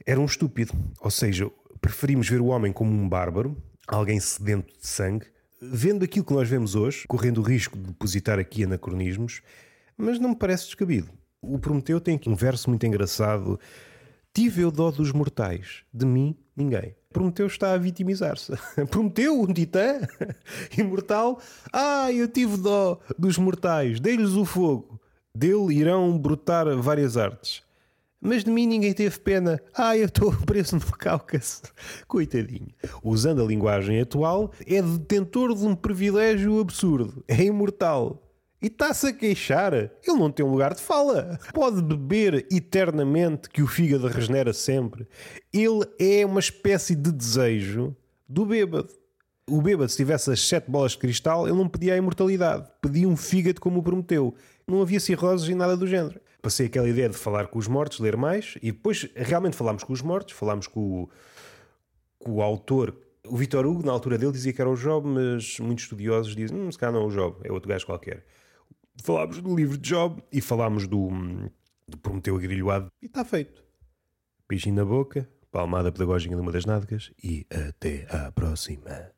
era 0.05 0.19
um 0.19 0.25
estúpido. 0.25 0.73
Ou 0.99 1.11
seja, 1.11 1.49
preferimos 1.81 2.29
ver 2.29 2.41
o 2.41 2.47
homem 2.47 2.71
como 2.71 2.91
um 2.91 3.07
bárbaro, 3.07 3.57
alguém 3.87 4.19
sedento 4.19 4.73
de 4.79 4.87
sangue, 4.87 5.27
vendo 5.61 6.03
aquilo 6.03 6.25
que 6.25 6.33
nós 6.33 6.49
vemos 6.49 6.75
hoje, 6.75 7.05
correndo 7.07 7.39
o 7.39 7.43
risco 7.43 7.77
de 7.77 7.87
depositar 7.87 8.39
aqui 8.39 8.63
anacronismos, 8.63 9.41
mas 9.97 10.19
não 10.19 10.29
me 10.29 10.35
parece 10.35 10.65
descabido. 10.65 11.09
O 11.41 11.59
Prometeu 11.59 11.99
tem 11.99 12.15
aqui 12.15 12.29
um 12.29 12.35
verso 12.35 12.69
muito 12.69 12.85
engraçado. 12.85 13.59
Tive 14.33 14.61
eu 14.61 14.71
dó 14.71 14.91
dos 14.91 15.11
mortais, 15.11 15.83
de 15.93 16.05
mim 16.05 16.35
ninguém. 16.55 16.95
Prometeu 17.11 17.45
está 17.45 17.73
a 17.73 17.77
vitimizar-se. 17.77 18.53
Prometeu, 18.89 19.39
um 19.39 19.53
titã 19.53 19.99
imortal. 20.77 21.39
Ah, 21.71 22.11
eu 22.11 22.27
tive 22.27 22.57
dó 22.57 22.99
dos 23.17 23.37
mortais, 23.37 23.99
dei-lhes 23.99 24.31
o 24.31 24.45
fogo. 24.45 24.99
Dele 25.35 25.73
irão 25.73 26.17
brotar 26.17 26.75
várias 26.77 27.17
artes. 27.17 27.63
Mas 28.25 28.45
de 28.45 28.49
mim 28.49 28.65
ninguém 28.65 28.93
teve 28.93 29.19
pena. 29.19 29.61
Ah, 29.73 29.97
eu 29.97 30.05
estou 30.05 30.31
preso 30.47 30.77
no 30.77 30.97
Cáucaso. 30.97 31.61
Coitadinho. 32.07 32.69
Usando 33.03 33.43
a 33.43 33.45
linguagem 33.45 33.99
atual, 33.99 34.53
é 34.65 34.81
detentor 34.81 35.53
de 35.53 35.65
um 35.65 35.75
privilégio 35.75 36.57
absurdo. 36.61 37.21
É 37.27 37.43
imortal. 37.43 38.23
E 38.61 38.67
está-se 38.67 39.07
a 39.07 39.13
queixar. 39.13 39.73
Ele 39.73 39.91
não 40.17 40.31
tem 40.31 40.45
um 40.45 40.51
lugar 40.51 40.73
de 40.73 40.81
fala. 40.81 41.37
Pode 41.53 41.81
beber 41.81 42.47
eternamente 42.49 43.49
que 43.49 43.61
o 43.61 43.67
fígado 43.67 44.07
regenera 44.07 44.53
sempre. 44.53 45.05
Ele 45.51 45.85
é 45.99 46.25
uma 46.25 46.39
espécie 46.39 46.95
de 46.95 47.11
desejo 47.11 47.93
do 48.27 48.45
bêbado. 48.45 48.87
O 49.49 49.61
bêbado, 49.61 49.91
se 49.91 49.97
tivesse 49.97 50.31
as 50.31 50.47
sete 50.47 50.71
bolas 50.71 50.93
de 50.93 50.99
cristal, 50.99 51.45
ele 51.45 51.57
não 51.57 51.67
pedia 51.67 51.93
a 51.93 51.97
imortalidade. 51.97 52.69
Pedia 52.81 53.09
um 53.09 53.17
fígado 53.17 53.59
como 53.59 53.81
o 53.81 53.83
prometeu. 53.83 54.33
Não 54.65 54.81
havia 54.81 55.01
cirroses 55.01 55.49
e 55.49 55.53
nada 55.53 55.75
do 55.75 55.85
género 55.85 56.22
passei 56.43 56.65
aquela 56.65 56.89
ideia 56.89 57.07
de 57.07 57.15
falar 57.15 57.47
com 57.47 57.57
os 57.57 57.69
mortos, 57.69 57.99
ler 57.99 58.17
mais, 58.17 58.55
e 58.61 58.71
depois 58.73 59.09
realmente 59.15 59.55
falámos 59.55 59.83
com 59.83 59.93
os 59.93 60.01
mortos, 60.01 60.33
falámos 60.33 60.67
com 60.67 61.03
o, 61.03 61.09
com 62.19 62.33
o 62.33 62.41
autor. 62.41 62.93
O 63.25 63.37
Vitor 63.37 63.65
Hugo, 63.65 63.85
na 63.85 63.93
altura 63.93 64.17
dele, 64.17 64.33
dizia 64.33 64.51
que 64.51 64.59
era 64.59 64.69
o 64.69 64.75
Job, 64.75 65.07
mas 65.07 65.57
muitos 65.59 65.85
estudiosos 65.85 66.35
dizem, 66.35 66.59
hum, 66.59 66.69
se 66.69 66.77
calhar 66.77 66.93
não 66.93 67.03
é 67.03 67.05
o 67.05 67.09
Job, 67.09 67.37
é 67.45 67.51
outro 67.51 67.69
gajo 67.69 67.85
qualquer. 67.85 68.25
Falámos 69.01 69.41
do 69.41 69.55
livro 69.55 69.77
de 69.77 69.89
Job 69.89 70.21
e 70.31 70.41
falámos 70.41 70.85
do, 70.85 71.09
do 71.87 71.97
Prometeu 71.97 72.35
Agrilhoado 72.35 72.91
e 73.01 73.05
está 73.05 73.23
feito. 73.23 73.63
Beijinho 74.47 74.75
na 74.75 74.85
boca, 74.85 75.27
palmada 75.49 75.93
pedagógica 75.93 76.35
numa 76.35 76.51
das 76.51 76.65
nádegas 76.65 77.13
e 77.23 77.47
até 77.49 78.05
à 78.09 78.29
próxima. 78.33 79.13